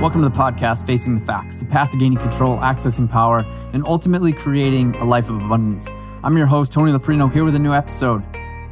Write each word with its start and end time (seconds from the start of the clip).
Welcome 0.00 0.22
to 0.22 0.30
the 0.30 0.34
podcast, 0.34 0.86
Facing 0.86 1.18
the 1.18 1.26
Facts, 1.26 1.60
the 1.60 1.66
path 1.66 1.90
to 1.90 1.98
gaining 1.98 2.16
control, 2.16 2.56
accessing 2.56 3.06
power, 3.06 3.40
and 3.74 3.84
ultimately 3.84 4.32
creating 4.32 4.96
a 4.96 5.04
life 5.04 5.28
of 5.28 5.36
abundance. 5.36 5.90
I'm 6.24 6.38
your 6.38 6.46
host, 6.46 6.72
Tony 6.72 6.90
Laprino, 6.90 7.30
here 7.30 7.44
with 7.44 7.54
a 7.54 7.58
new 7.58 7.74
episode. 7.74 8.22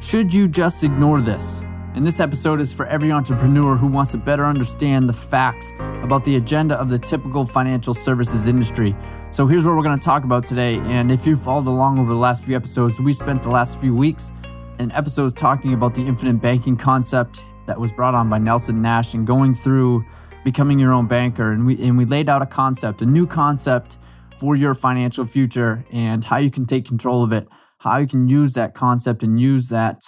Should 0.01 0.33
you 0.33 0.49
just 0.49 0.85
ignore 0.85 1.21
this? 1.21 1.61
And 1.93 2.07
this 2.07 2.19
episode 2.19 2.63
is 2.63 2.73
for 2.73 2.87
every 2.87 3.13
entrepreneur 3.13 3.77
who 3.77 3.89
wants 3.89 4.13
to 4.13 4.17
better 4.17 4.47
understand 4.47 5.07
the 5.07 5.13
facts 5.13 5.75
about 6.03 6.25
the 6.25 6.37
agenda 6.37 6.77
of 6.77 6.89
the 6.89 6.99
typical 6.99 7.45
financial 7.45 7.93
services 7.93 8.49
industry. 8.49 8.97
So 9.31 9.47
here's 9.47 9.67
what 9.67 9.77
we're 9.77 9.83
going 9.83 9.99
to 9.99 10.05
talk 10.05 10.25
about 10.25 10.47
today. 10.47 10.79
And 10.85 11.13
if 11.13 11.27
you 11.27 11.37
followed 11.37 11.67
along 11.67 11.99
over 11.99 12.09
the 12.09 12.19
last 12.19 12.43
few 12.43 12.57
episodes, 12.57 12.99
we 13.03 13.13
spent 13.13 13.43
the 13.43 13.51
last 13.51 13.79
few 13.79 13.95
weeks 13.95 14.33
in 14.79 14.91
episodes 14.93 15.35
talking 15.35 15.75
about 15.75 15.93
the 15.93 16.07
infinite 16.07 16.41
banking 16.41 16.79
concept 16.79 17.45
that 17.67 17.79
was 17.79 17.93
brought 17.93 18.15
on 18.15 18.31
by 18.31 18.39
Nelson 18.39 18.81
Nash 18.81 19.13
and 19.13 19.27
going 19.27 19.55
through 19.55 20.07
becoming 20.49 20.79
your 20.79 20.95
own 20.95 21.07
banker. 21.07 21.53
And 21.53 21.67
we, 21.67 21.75
and 21.87 21.99
we 21.99 22.07
laid 22.07 22.31
out 22.31 22.41
a 22.41 22.47
concept, 22.47 23.03
a 23.03 23.07
new 23.07 23.27
concept 23.27 23.99
for 24.39 24.57
your 24.57 24.73
financial 24.73 25.27
future 25.27 25.85
and 25.93 26.25
how 26.25 26.39
you 26.39 26.51
can 26.51 26.65
take 26.65 26.87
control 26.87 27.23
of 27.23 27.35
it, 27.35 27.47
how 27.81 27.99
you 27.99 28.07
can 28.07 28.31
use 28.31 28.55
that 28.55 28.73
concept 28.73 29.23
and 29.23 29.39
use 29.39 29.69
that 29.69 30.01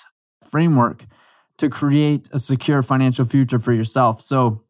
framework 0.50 1.04
to 1.58 1.68
create 1.68 2.26
a 2.32 2.38
secure 2.38 2.82
financial 2.82 3.26
future 3.26 3.58
for 3.58 3.74
yourself. 3.74 4.22
So 4.22 4.64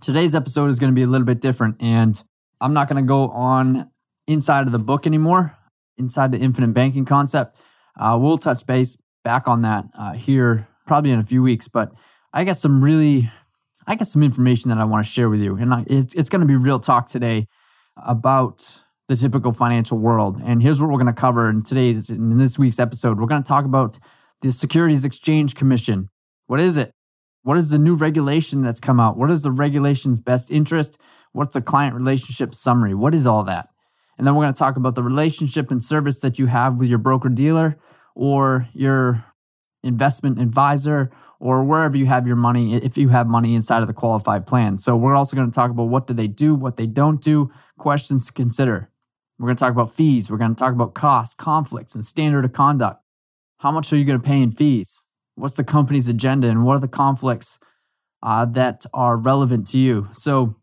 today's 0.00 0.34
episode 0.34 0.68
is 0.68 0.78
going 0.78 0.90
to 0.90 0.94
be 0.94 1.02
a 1.02 1.06
little 1.06 1.26
bit 1.26 1.42
different 1.42 1.76
and 1.80 2.22
I'm 2.62 2.72
not 2.72 2.88
going 2.88 3.04
to 3.04 3.06
go 3.06 3.28
on 3.28 3.90
inside 4.26 4.64
of 4.64 4.72
the 4.72 4.78
book 4.78 5.06
anymore, 5.06 5.54
inside 5.98 6.32
the 6.32 6.38
infinite 6.38 6.72
banking 6.72 7.04
concept. 7.04 7.60
Uh, 7.98 8.18
we'll 8.18 8.38
touch 8.38 8.64
base 8.64 8.96
back 9.22 9.48
on 9.48 9.60
that 9.62 9.84
uh, 9.98 10.14
here 10.14 10.66
probably 10.86 11.10
in 11.10 11.18
a 11.18 11.24
few 11.24 11.42
weeks, 11.42 11.68
but 11.68 11.92
I 12.32 12.44
got 12.44 12.56
some 12.56 12.82
really 12.82 13.30
I 13.90 13.96
got 13.96 14.06
some 14.06 14.22
information 14.22 14.68
that 14.68 14.78
I 14.78 14.84
want 14.84 15.04
to 15.04 15.12
share 15.12 15.28
with 15.28 15.40
you. 15.40 15.56
And 15.56 15.84
it's, 15.90 16.14
it's 16.14 16.28
going 16.28 16.42
to 16.42 16.46
be 16.46 16.54
real 16.54 16.78
talk 16.78 17.08
today 17.08 17.48
about 17.96 18.80
the 19.08 19.16
typical 19.16 19.50
financial 19.50 19.98
world. 19.98 20.40
And 20.44 20.62
here's 20.62 20.80
what 20.80 20.88
we're 20.88 21.00
going 21.00 21.12
to 21.12 21.12
cover 21.12 21.50
in 21.50 21.64
today's, 21.64 22.08
in 22.08 22.38
this 22.38 22.56
week's 22.56 22.78
episode. 22.78 23.18
We're 23.18 23.26
going 23.26 23.42
to 23.42 23.48
talk 23.48 23.64
about 23.64 23.98
the 24.42 24.52
Securities 24.52 25.04
Exchange 25.04 25.56
Commission. 25.56 26.08
What 26.46 26.60
is 26.60 26.76
it? 26.76 26.92
What 27.42 27.58
is 27.58 27.70
the 27.70 27.78
new 27.78 27.96
regulation 27.96 28.62
that's 28.62 28.78
come 28.78 29.00
out? 29.00 29.16
What 29.16 29.28
is 29.28 29.42
the 29.42 29.50
regulation's 29.50 30.20
best 30.20 30.52
interest? 30.52 31.00
What's 31.32 31.54
the 31.54 31.60
client 31.60 31.96
relationship 31.96 32.54
summary? 32.54 32.94
What 32.94 33.12
is 33.12 33.26
all 33.26 33.42
that? 33.42 33.70
And 34.16 34.24
then 34.24 34.36
we're 34.36 34.44
going 34.44 34.54
to 34.54 34.58
talk 34.58 34.76
about 34.76 34.94
the 34.94 35.02
relationship 35.02 35.72
and 35.72 35.82
service 35.82 36.20
that 36.20 36.38
you 36.38 36.46
have 36.46 36.76
with 36.76 36.88
your 36.88 36.98
broker 36.98 37.28
dealer 37.28 37.76
or 38.14 38.68
your 38.72 39.24
investment 39.82 40.40
advisor 40.40 41.10
or 41.38 41.64
wherever 41.64 41.96
you 41.96 42.06
have 42.06 42.26
your 42.26 42.36
money 42.36 42.74
if 42.74 42.98
you 42.98 43.08
have 43.08 43.26
money 43.26 43.54
inside 43.54 43.80
of 43.80 43.88
the 43.88 43.94
qualified 43.94 44.46
plan. 44.46 44.76
So 44.76 44.96
we're 44.96 45.14
also 45.14 45.36
going 45.36 45.50
to 45.50 45.54
talk 45.54 45.70
about 45.70 45.84
what 45.84 46.06
do 46.06 46.14
they 46.14 46.28
do, 46.28 46.54
what 46.54 46.76
they 46.76 46.86
don't 46.86 47.20
do, 47.22 47.50
questions 47.78 48.26
to 48.26 48.32
consider. 48.32 48.90
We're 49.38 49.46
going 49.46 49.56
to 49.56 49.60
talk 49.60 49.72
about 49.72 49.92
fees, 49.92 50.30
we're 50.30 50.36
going 50.36 50.54
to 50.54 50.58
talk 50.58 50.74
about 50.74 50.94
costs, 50.94 51.34
conflicts 51.34 51.94
and 51.94 52.04
standard 52.04 52.44
of 52.44 52.52
conduct. 52.52 53.02
How 53.58 53.70
much 53.70 53.92
are 53.92 53.96
you 53.96 54.04
going 54.04 54.20
to 54.20 54.26
pay 54.26 54.42
in 54.42 54.50
fees? 54.50 55.02
What's 55.34 55.56
the 55.56 55.64
company's 55.64 56.08
agenda 56.08 56.48
and 56.48 56.64
what 56.64 56.76
are 56.76 56.80
the 56.80 56.88
conflicts 56.88 57.58
uh, 58.22 58.44
that 58.46 58.84
are 58.92 59.16
relevant 59.16 59.66
to 59.68 59.78
you? 59.78 60.08
So 60.12 60.56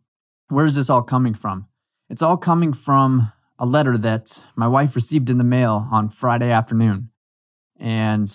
where 0.49 0.65
is 0.65 0.75
this 0.75 0.89
all 0.89 1.01
coming 1.01 1.33
from? 1.33 1.67
It's 2.09 2.21
all 2.21 2.37
coming 2.37 2.73
from 2.73 3.31
a 3.59 3.65
letter 3.65 3.97
that 3.97 4.43
my 4.55 4.67
wife 4.67 4.95
received 4.95 5.29
in 5.29 5.37
the 5.37 5.43
mail 5.43 5.87
on 5.91 6.09
Friday 6.09 6.51
afternoon. 6.51 7.09
And 7.79 8.27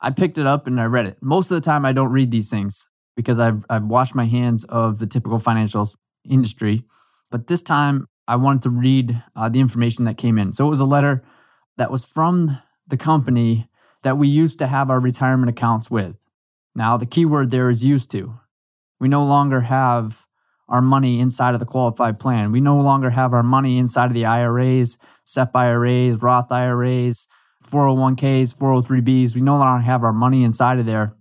I 0.00 0.10
picked 0.10 0.38
it 0.38 0.46
up 0.46 0.66
and 0.66 0.80
I 0.80 0.84
read 0.84 1.06
it. 1.06 1.18
Most 1.20 1.50
of 1.50 1.56
the 1.56 1.60
time, 1.60 1.84
I 1.84 1.92
don't 1.92 2.12
read 2.12 2.30
these 2.30 2.50
things 2.50 2.86
because 3.16 3.38
I've, 3.38 3.64
I've 3.68 3.84
washed 3.84 4.14
my 4.14 4.24
hands 4.24 4.64
of 4.64 4.98
the 4.98 5.06
typical 5.06 5.38
financial 5.38 5.88
industry. 6.24 6.84
But 7.30 7.46
this 7.46 7.62
time, 7.62 8.06
I 8.26 8.36
wanted 8.36 8.62
to 8.62 8.70
read 8.70 9.22
uh, 9.36 9.48
the 9.48 9.60
information 9.60 10.04
that 10.04 10.16
came 10.16 10.38
in. 10.38 10.52
So 10.52 10.66
it 10.66 10.70
was 10.70 10.80
a 10.80 10.84
letter 10.84 11.24
that 11.76 11.90
was 11.90 12.04
from 12.04 12.58
the 12.86 12.96
company 12.96 13.68
that 14.02 14.16
we 14.16 14.28
used 14.28 14.58
to 14.60 14.66
have 14.66 14.90
our 14.90 15.00
retirement 15.00 15.50
accounts 15.50 15.90
with. 15.90 16.16
Now, 16.74 16.96
the 16.96 17.06
key 17.06 17.24
word 17.24 17.50
there 17.50 17.68
is 17.68 17.84
used 17.84 18.10
to. 18.12 18.38
We 19.00 19.08
no 19.08 19.24
longer 19.24 19.62
have 19.62 20.26
our 20.68 20.80
money 20.80 21.20
inside 21.20 21.54
of 21.54 21.60
the 21.60 21.66
qualified 21.66 22.20
plan. 22.20 22.52
We 22.52 22.60
no 22.60 22.78
longer 22.80 23.10
have 23.10 23.32
our 23.32 23.42
money 23.42 23.78
inside 23.78 24.06
of 24.06 24.14
the 24.14 24.26
IRAs, 24.26 24.96
SEP 25.24 25.54
IRAs, 25.54 26.22
Roth 26.22 26.52
IRAs, 26.52 27.26
401ks, 27.64 28.56
403bs. 28.56 29.34
We 29.34 29.40
no 29.40 29.58
longer 29.58 29.82
have 29.82 30.02
our 30.02 30.12
money 30.12 30.44
inside 30.44 30.78
of 30.78 30.86
there. 30.86 31.14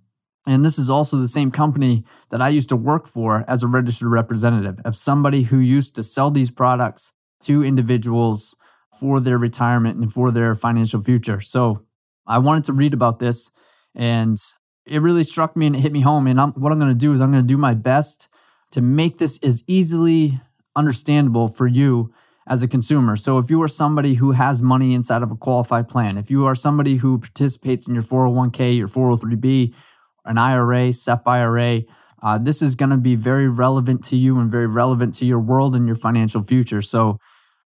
And 0.47 0.65
this 0.65 0.79
is 0.79 0.89
also 0.89 1.17
the 1.17 1.27
same 1.27 1.51
company 1.51 2.05
that 2.29 2.41
I 2.41 2.49
used 2.49 2.69
to 2.69 2.75
work 2.75 3.07
for 3.07 3.45
as 3.47 3.61
a 3.61 3.67
registered 3.67 4.09
representative 4.09 4.79
of 4.83 4.95
somebody 4.95 5.43
who 5.43 5.59
used 5.59 5.95
to 5.95 6.03
sell 6.03 6.31
these 6.31 6.49
products 6.49 7.13
to 7.43 7.63
individuals 7.63 8.55
for 8.99 9.19
their 9.19 9.37
retirement 9.37 9.97
and 9.97 10.11
for 10.11 10.31
their 10.31 10.55
financial 10.55 11.01
future. 11.01 11.39
So 11.39 11.85
I 12.25 12.39
wanted 12.39 12.63
to 12.65 12.73
read 12.73 12.93
about 12.93 13.19
this 13.19 13.51
and 13.95 14.37
it 14.85 15.01
really 15.01 15.23
struck 15.23 15.55
me 15.55 15.67
and 15.67 15.75
it 15.75 15.79
hit 15.79 15.91
me 15.91 16.01
home. 16.01 16.25
And 16.25 16.41
I'm, 16.41 16.51
what 16.53 16.71
I'm 16.71 16.79
going 16.79 16.91
to 16.91 16.95
do 16.95 17.13
is 17.13 17.21
I'm 17.21 17.31
going 17.31 17.43
to 17.43 17.47
do 17.47 17.57
my 17.57 17.73
best 17.73 18.27
to 18.71 18.81
make 18.81 19.17
this 19.17 19.37
as 19.43 19.63
easily 19.67 20.39
understandable 20.75 21.47
for 21.47 21.67
you 21.67 22.13
as 22.49 22.63
a 22.63 22.67
consumer. 22.67 23.15
So 23.15 23.37
if 23.37 23.51
you 23.51 23.61
are 23.61 23.67
somebody 23.67 24.15
who 24.15 24.31
has 24.31 24.61
money 24.61 24.95
inside 24.95 25.21
of 25.21 25.31
a 25.31 25.35
qualified 25.35 25.87
plan, 25.87 26.17
if 26.17 26.31
you 26.31 26.45
are 26.45 26.55
somebody 26.55 26.95
who 26.95 27.19
participates 27.19 27.87
in 27.87 27.93
your 27.93 28.03
401k, 28.03 28.75
your 28.75 28.87
403b, 28.87 29.73
an 30.25 30.37
IRA, 30.39 30.91
SEP 30.91 31.27
IRA, 31.27 31.81
uh, 32.23 32.37
this 32.39 32.61
is 32.61 32.75
going 32.75 32.89
to 32.89 32.97
be 32.97 33.15
very 33.15 33.47
relevant 33.47 34.03
to 34.05 34.17
you 34.17 34.39
and 34.39 34.51
very 34.51 34.67
relevant 34.67 35.13
to 35.13 35.25
your 35.25 35.39
world 35.39 35.75
and 35.75 35.85
your 35.85 35.95
financial 35.95 36.43
future. 36.43 36.81
So 36.81 37.19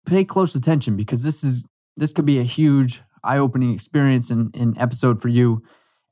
pay 0.05 0.23
close 0.23 0.55
attention 0.55 0.95
because 0.95 1.23
this 1.23 1.43
is 1.43 1.67
this 1.97 2.11
could 2.11 2.25
be 2.25 2.39
a 2.39 2.43
huge 2.43 3.01
eye-opening 3.23 3.73
experience 3.73 4.29
and 4.29 4.55
in 4.55 4.77
episode 4.77 5.21
for 5.21 5.27
you 5.27 5.61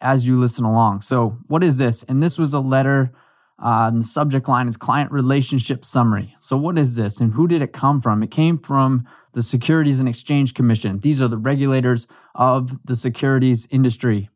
as 0.01 0.27
you 0.27 0.37
listen 0.37 0.65
along. 0.65 1.01
So 1.01 1.37
what 1.47 1.63
is 1.63 1.77
this? 1.77 2.03
And 2.03 2.21
this 2.21 2.37
was 2.37 2.53
a 2.53 2.59
letter 2.59 3.13
uh, 3.59 3.89
and 3.91 3.99
the 4.01 4.05
subject 4.05 4.47
line 4.47 4.67
is 4.67 4.77
client 4.77 5.11
relationship 5.11 5.83
summary. 5.83 6.35
So, 6.41 6.55
what 6.57 6.77
is 6.77 6.95
this 6.95 7.19
and 7.19 7.33
who 7.33 7.47
did 7.47 7.61
it 7.61 7.73
come 7.73 7.99
from? 7.99 8.21
It 8.21 8.29
came 8.29 8.59
from 8.59 9.07
the 9.33 9.41
Securities 9.41 9.99
and 9.99 10.07
Exchange 10.07 10.53
Commission. 10.53 10.99
These 10.99 11.21
are 11.21 11.27
the 11.27 11.37
regulators 11.37 12.07
of 12.35 12.77
the 12.85 12.95
securities 12.95 13.67
industry. 13.71 14.29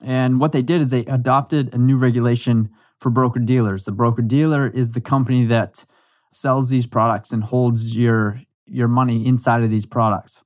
And 0.00 0.40
what 0.40 0.52
they 0.52 0.62
did 0.62 0.82
is 0.82 0.90
they 0.90 1.04
adopted 1.06 1.72
a 1.72 1.78
new 1.78 1.96
regulation 1.96 2.70
for 2.98 3.10
broker 3.10 3.40
dealers. 3.40 3.84
The 3.84 3.92
broker 3.92 4.22
dealer 4.22 4.68
is 4.68 4.92
the 4.92 5.00
company 5.00 5.44
that 5.46 5.84
sells 6.30 6.68
these 6.68 6.86
products 6.86 7.32
and 7.32 7.44
holds 7.44 7.96
your, 7.96 8.40
your 8.66 8.88
money 8.88 9.26
inside 9.26 9.62
of 9.62 9.70
these 9.70 9.86
products. 9.86 10.42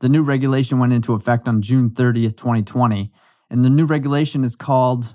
The 0.00 0.08
new 0.08 0.22
regulation 0.22 0.78
went 0.78 0.92
into 0.92 1.14
effect 1.14 1.48
on 1.48 1.62
June 1.62 1.90
30th, 1.90 2.36
2020. 2.36 3.10
And 3.50 3.64
the 3.64 3.70
new 3.70 3.84
regulation 3.84 4.44
is 4.44 4.54
called 4.54 5.14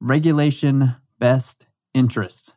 Regulation 0.00 0.96
Best 1.18 1.68
interest. 1.94 2.54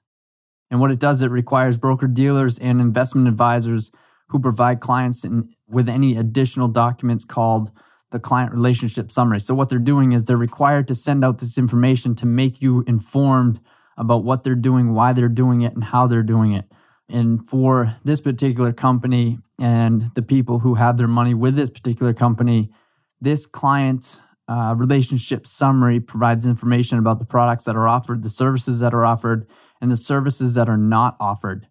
And 0.69 0.79
what 0.79 0.91
it 0.91 0.99
does, 0.99 1.21
it 1.21 1.31
requires 1.31 1.77
broker 1.77 2.07
dealers 2.07 2.57
and 2.59 2.79
investment 2.79 3.27
advisors 3.27 3.91
who 4.29 4.39
provide 4.39 4.79
clients 4.79 5.25
in, 5.25 5.49
with 5.67 5.89
any 5.89 6.15
additional 6.15 6.69
documents 6.69 7.25
called 7.25 7.71
the 8.11 8.19
client 8.19 8.53
relationship 8.53 9.11
summary. 9.11 9.39
So, 9.39 9.53
what 9.53 9.69
they're 9.69 9.79
doing 9.79 10.13
is 10.13 10.23
they're 10.23 10.37
required 10.37 10.87
to 10.87 10.95
send 10.95 11.25
out 11.25 11.39
this 11.39 11.57
information 11.57 12.15
to 12.15 12.25
make 12.25 12.61
you 12.61 12.83
informed 12.87 13.59
about 13.97 14.23
what 14.23 14.43
they're 14.43 14.55
doing, 14.55 14.93
why 14.93 15.13
they're 15.13 15.27
doing 15.29 15.61
it, 15.61 15.73
and 15.73 15.83
how 15.83 16.07
they're 16.07 16.23
doing 16.23 16.53
it. 16.53 16.65
And 17.09 17.47
for 17.47 17.95
this 18.05 18.21
particular 18.21 18.71
company 18.71 19.39
and 19.59 20.03
the 20.15 20.21
people 20.21 20.59
who 20.59 20.75
have 20.75 20.97
their 20.97 21.07
money 21.07 21.33
with 21.33 21.55
this 21.55 21.69
particular 21.69 22.13
company, 22.13 22.71
this 23.19 23.45
client 23.45 24.21
uh, 24.51 24.75
relationship 24.75 25.47
summary 25.47 26.01
provides 26.01 26.45
information 26.45 26.99
about 26.99 27.19
the 27.19 27.25
products 27.25 27.63
that 27.63 27.77
are 27.77 27.87
offered, 27.87 28.21
the 28.21 28.29
services 28.29 28.81
that 28.81 28.93
are 28.93 29.05
offered, 29.05 29.47
and 29.79 29.89
the 29.89 29.95
services 29.95 30.55
that 30.55 30.67
are 30.67 30.77
not 30.77 31.15
offered. 31.21 31.67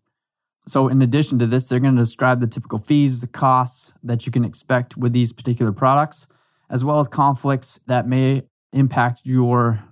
So, 0.66 0.88
in 0.88 1.02
addition 1.02 1.38
to 1.40 1.46
this, 1.46 1.68
they're 1.68 1.78
going 1.78 1.96
to 1.96 2.00
describe 2.00 2.40
the 2.40 2.46
typical 2.46 2.78
fees, 2.78 3.20
the 3.20 3.26
costs 3.26 3.92
that 4.02 4.24
you 4.24 4.32
can 4.32 4.46
expect 4.46 4.96
with 4.96 5.12
these 5.12 5.30
particular 5.30 5.72
products, 5.72 6.26
as 6.70 6.82
well 6.82 6.98
as 7.00 7.06
conflicts 7.06 7.78
that 7.86 8.08
may 8.08 8.44
impact 8.72 9.22
your 9.24 9.84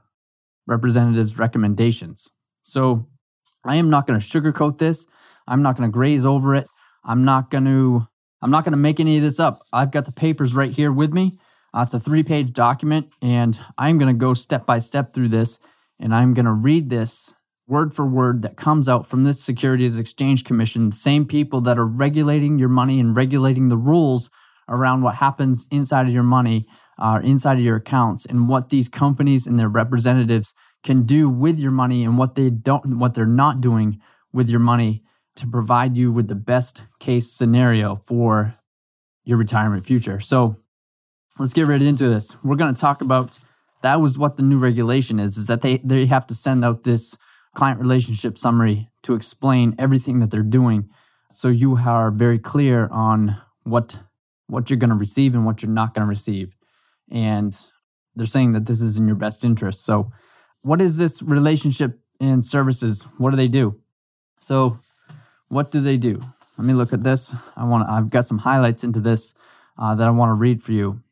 representative's 0.67 1.39
recommendations. 1.39 2.31
So, 2.63 3.07
I 3.67 3.77
am 3.77 3.91
not 3.91 4.07
going 4.07 4.19
to 4.19 4.25
sugarcoat 4.25 4.79
this. 4.79 5.07
I'm 5.47 5.61
not 5.61 5.77
going 5.77 5.91
to 5.91 5.93
graze 5.93 6.25
over 6.25 6.55
it. 6.55 6.67
I'm 7.05 7.27
not 7.27 7.51
going 7.51 7.67
to 7.67 8.09
I'm 8.41 8.51
not 8.51 8.65
going 8.65 8.73
to 8.73 8.79
make 8.79 8.99
any 8.99 9.17
of 9.19 9.23
this 9.23 9.41
up. 9.41 9.61
I've 9.75 9.91
got 9.91 10.07
the 10.07 10.13
papers 10.13 10.55
right 10.55 10.71
here 10.71 10.93
with 10.93 11.13
me. 11.13 11.39
Uh, 11.75 11.83
it's 11.83 11.95
a 11.95 12.01
three 12.01 12.23
page 12.23 12.53
document, 12.53 13.13
and 13.21 13.59
I'm 13.77 13.99
going 13.99 14.15
to 14.15 14.19
go 14.19 14.35
step 14.35 14.67
by 14.67 14.79
step 14.79 15.13
through 15.13 15.29
this, 15.29 15.59
and 16.01 16.15
I'm 16.15 16.35
going 16.35 16.47
to 16.47 16.53
read 16.53 16.89
this 16.89 17.35
word 17.67 17.93
for 17.93 18.07
word 18.07 18.43
that 18.43 18.57
comes 18.57 18.89
out 18.89 19.07
from 19.07 19.25
this 19.25 19.43
Securities 19.43 19.99
Exchange 19.99 20.45
Commission, 20.45 20.91
same 20.91 21.27
people 21.27 21.61
that 21.63 21.79
are 21.79 21.87
regulating 21.87 22.59
your 22.59 22.71
money 22.71 22.99
and 22.99 23.15
regulating 23.15 23.69
the 23.69 23.77
rules 23.77 24.31
around 24.69 25.03
what 25.03 25.17
happens 25.17 25.67
inside 25.71 26.07
of 26.07 26.13
your 26.13 26.23
money, 26.23 26.65
uh, 26.99 27.21
inside 27.23 27.59
of 27.59 27.65
your 27.65 27.77
accounts, 27.77 28.25
and 28.25 28.49
what 28.49 28.71
these 28.71 28.89
companies 28.89 29.47
and 29.47 29.59
their 29.59 29.69
representatives 29.69 30.55
can 30.83 31.03
do 31.05 31.29
with 31.29 31.59
your 31.59 31.71
money 31.71 32.05
and 32.05 32.17
what 32.17 32.35
they 32.35 32.49
don't, 32.49 32.99
what 32.99 33.15
they're 33.15 33.27
not 33.27 33.61
doing 33.61 34.01
with 34.33 34.49
your 34.49 34.61
money 34.61 35.03
to 35.37 35.47
provide 35.47 35.97
you 35.97 36.11
with 36.11 36.29
the 36.29 36.35
best 36.35 36.85
case 36.99 37.31
scenario 37.31 37.97
for 38.07 38.55
your 39.25 39.37
retirement 39.37 39.85
future. 39.85 40.21
So 40.21 40.57
let's 41.39 41.53
get 41.53 41.67
right 41.67 41.81
into 41.83 42.09
this. 42.09 42.37
We're 42.43 42.57
going 42.57 42.75
to 42.75 42.81
talk 42.81 43.01
about 43.01 43.39
that 43.83 44.01
was 44.01 44.19
what 44.19 44.37
the 44.37 44.43
new 44.43 44.59
regulation 44.59 45.21
is, 45.21 45.37
is 45.37 45.47
that 45.47 45.63
they, 45.63 45.79
they 45.79 46.07
have 46.07 46.27
to 46.29 46.35
send 46.35 46.65
out 46.65 46.83
this 46.83 47.17
client 47.55 47.81
relationship 47.81 48.39
summary 48.39 48.89
to 49.03 49.15
explain 49.15 49.75
everything 49.79 50.19
that 50.21 50.31
they're 50.31 50.43
doing. 50.43 50.89
So 51.31 51.49
you 51.49 51.77
are 51.77 52.11
very 52.11 52.39
clear 52.39 52.89
on 52.89 53.37
what 53.65 54.01
what 54.47 54.71
you're 54.71 54.79
going 54.79 54.91
to 54.91 54.97
receive 54.97 55.35
and 55.35 55.45
what 55.45 55.63
you're 55.63 55.71
not 55.71 55.93
going 55.93 56.07
to 56.07 56.09
receive. 56.09 56.57
And 57.11 57.55
they're 58.17 58.27
saying 58.27 58.53
that 58.53 58.65
this 58.65 58.81
is 58.81 58.97
in 58.97 59.07
your 59.07 59.17
best 59.17 59.45
interest. 59.45 59.85
So 59.85 60.11
what 60.63 60.81
is 60.81 60.97
this 60.97 61.21
relationship 61.21 62.01
and 62.19 62.43
services? 62.43 63.07
What 63.19 63.31
do 63.31 63.37
they 63.37 63.49
do? 63.49 63.79
So 64.41 64.79
what 65.49 65.71
do 65.71 65.81
they 65.81 65.99
do? 65.99 66.23
Let 66.57 66.67
me 66.67 66.73
look 66.73 66.95
at 66.95 67.03
this. 67.03 67.35
I 67.57 67.65
want 67.65 67.89
I've 67.89 68.11
got 68.11 68.25
some 68.25 68.39
highlights 68.39 68.85
into 68.85 69.01
this 69.01 69.35
uh, 69.79 69.95
that 69.95 70.09
I 70.09 70.11
want 70.11 70.31
to 70.31 70.35
read 70.35 70.63
for 70.63 70.73
you. 70.73 71.03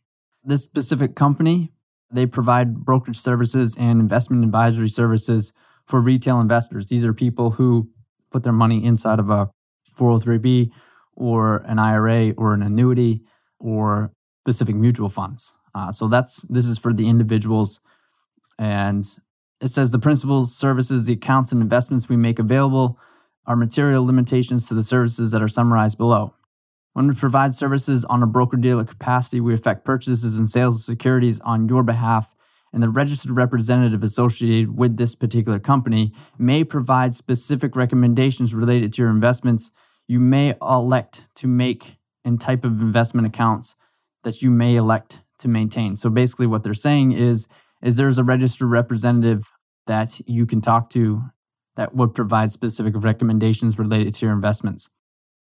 This 0.46 0.62
specific 0.62 1.16
company, 1.16 1.72
they 2.12 2.24
provide 2.24 2.84
brokerage 2.84 3.18
services 3.18 3.76
and 3.76 3.98
investment 3.98 4.44
advisory 4.44 4.88
services 4.88 5.52
for 5.86 6.00
retail 6.00 6.40
investors. 6.40 6.86
These 6.86 7.04
are 7.04 7.12
people 7.12 7.50
who 7.50 7.90
put 8.30 8.44
their 8.44 8.52
money 8.52 8.84
inside 8.84 9.18
of 9.18 9.28
a 9.28 9.50
403b 9.98 10.70
or 11.16 11.64
an 11.66 11.80
IRA 11.80 12.30
or 12.36 12.54
an 12.54 12.62
annuity 12.62 13.22
or 13.58 14.12
specific 14.44 14.76
mutual 14.76 15.08
funds. 15.08 15.52
Uh, 15.74 15.90
so 15.90 16.06
that's 16.06 16.42
this 16.42 16.68
is 16.68 16.78
for 16.78 16.92
the 16.92 17.08
individuals, 17.08 17.80
and 18.56 19.04
it 19.60 19.68
says 19.68 19.90
the 19.90 19.98
principal 19.98 20.46
services, 20.46 21.06
the 21.06 21.14
accounts 21.14 21.50
and 21.50 21.60
investments 21.60 22.08
we 22.08 22.16
make 22.16 22.38
available 22.38 23.00
are 23.46 23.56
material 23.56 24.06
limitations 24.06 24.68
to 24.68 24.74
the 24.74 24.84
services 24.84 25.32
that 25.32 25.42
are 25.42 25.48
summarized 25.48 25.98
below. 25.98 26.34
When 26.96 27.08
we 27.08 27.14
provide 27.14 27.54
services 27.54 28.06
on 28.06 28.22
a 28.22 28.26
broker 28.26 28.56
dealer 28.56 28.84
capacity, 28.84 29.38
we 29.38 29.52
effect 29.52 29.84
purchases 29.84 30.38
and 30.38 30.48
sales 30.48 30.76
of 30.76 30.82
securities 30.82 31.40
on 31.40 31.68
your 31.68 31.82
behalf, 31.82 32.34
and 32.72 32.82
the 32.82 32.88
registered 32.88 33.32
representative 33.32 34.02
associated 34.02 34.78
with 34.78 34.96
this 34.96 35.14
particular 35.14 35.58
company 35.58 36.14
may 36.38 36.64
provide 36.64 37.14
specific 37.14 37.76
recommendations 37.76 38.54
related 38.54 38.94
to 38.94 39.02
your 39.02 39.10
investments. 39.10 39.72
You 40.08 40.20
may 40.20 40.54
elect 40.62 41.26
to 41.34 41.46
make 41.46 41.98
and 42.24 42.40
type 42.40 42.64
of 42.64 42.80
investment 42.80 43.26
accounts 43.26 43.76
that 44.24 44.40
you 44.40 44.50
may 44.50 44.76
elect 44.76 45.20
to 45.40 45.48
maintain. 45.48 45.96
So 45.96 46.08
basically, 46.08 46.46
what 46.46 46.62
they're 46.62 46.72
saying 46.72 47.12
is, 47.12 47.46
is 47.82 47.98
there's 47.98 48.16
a 48.16 48.24
registered 48.24 48.70
representative 48.70 49.52
that 49.86 50.18
you 50.26 50.46
can 50.46 50.62
talk 50.62 50.88
to 50.90 51.24
that 51.74 51.94
would 51.94 52.14
provide 52.14 52.52
specific 52.52 52.94
recommendations 52.96 53.78
related 53.78 54.14
to 54.14 54.24
your 54.24 54.34
investments. 54.34 54.88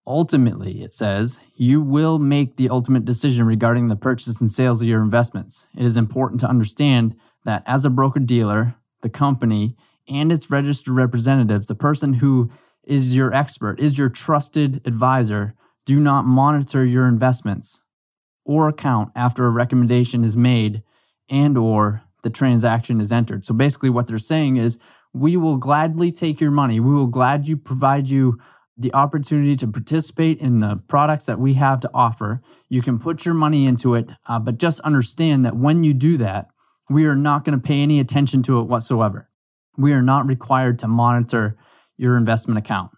Ultimately, 0.10 0.82
it 0.82 0.92
says, 0.92 1.40
you 1.56 1.82
will 1.82 2.18
make 2.18 2.56
the 2.56 2.70
ultimate 2.70 3.06
decision 3.06 3.46
regarding 3.46 3.90
the 3.90 3.96
purchase 3.96 4.42
and 4.42 4.50
sales 4.50 4.82
of 4.82 4.88
your 4.88 5.04
investments. 5.04 5.68
It 5.78 5.86
is 5.86 5.98
important 5.98 6.40
to 6.40 6.50
understand 6.50 7.16
that 7.46 7.62
as 7.68 7.86
a 7.86 7.92
broker 7.92 8.20
dealer, 8.20 8.74
the 9.02 9.10
company 9.10 9.78
and 10.08 10.32
its 10.32 10.50
registered 10.50 10.96
representatives, 10.96 11.68
the 11.68 11.76
person 11.76 12.14
who 12.14 12.50
is 12.84 13.16
your 13.16 13.32
expert, 13.36 13.80
is 13.80 14.00
your 14.00 14.10
trusted 14.10 14.82
advisor, 14.88 15.54
do 15.86 16.00
not 16.00 16.26
monitor 16.26 16.84
your 16.84 17.08
investments 17.08 17.80
or 18.44 18.68
account 18.68 19.12
after 19.16 19.46
a 19.46 19.52
recommendation 19.52 20.24
is 20.24 20.36
made 20.36 20.82
and 21.30 21.56
or 21.56 22.02
the 22.24 22.32
transaction 22.32 23.00
is 23.00 23.12
entered. 23.12 23.46
So 23.46 23.54
basically 23.54 23.92
what 23.92 24.08
they're 24.08 24.18
saying 24.18 24.58
is 24.58 24.80
we 25.14 25.38
will 25.38 25.58
gladly 25.58 26.12
take 26.12 26.42
your 26.42 26.50
money. 26.50 26.80
We 26.80 26.96
will 26.96 27.06
gladly 27.06 27.54
provide 27.54 28.08
you 28.08 28.40
the 28.80 28.94
opportunity 28.94 29.58
to 29.58 29.68
participate 29.68 30.40
in 30.40 30.62
the 30.62 30.82
products 30.88 31.26
that 31.26 31.38
we 31.38 31.54
have 31.56 31.82
to 31.82 31.92
offer. 31.94 32.42
You 32.70 32.82
can 32.82 32.98
put 32.98 33.26
your 33.26 33.34
money 33.34 33.66
into 33.66 33.94
it, 33.94 34.10
uh, 34.28 34.40
but 34.40 34.58
just 34.58 34.80
understand 34.82 35.46
that 35.46 35.58
when 35.58 35.84
you 35.84 35.94
do 35.94 36.18
that, 36.18 36.48
we 36.90 37.06
are 37.06 37.16
not 37.16 37.44
going 37.44 37.60
to 37.60 37.68
pay 37.68 37.82
any 37.82 38.00
attention 38.00 38.42
to 38.44 38.60
it 38.60 38.64
whatsoever. 38.64 39.30
We 39.78 39.94
are 39.94 40.02
not 40.02 40.26
required 40.26 40.80
to 40.80 40.88
monitor 40.88 41.58
your 41.98 42.16
investment 42.16 42.58
account. 42.58 42.92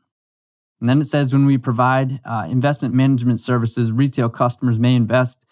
And 0.80 0.88
then 0.88 1.02
it 1.02 1.06
says 1.06 1.34
when 1.34 1.46
we 1.46 1.58
provide 1.58 2.20
uh, 2.24 2.48
investment 2.50 2.94
management 2.94 3.40
services, 3.40 3.92
retail 3.92 4.30
customers 4.30 4.80
may 4.80 4.96
invest 4.96 5.44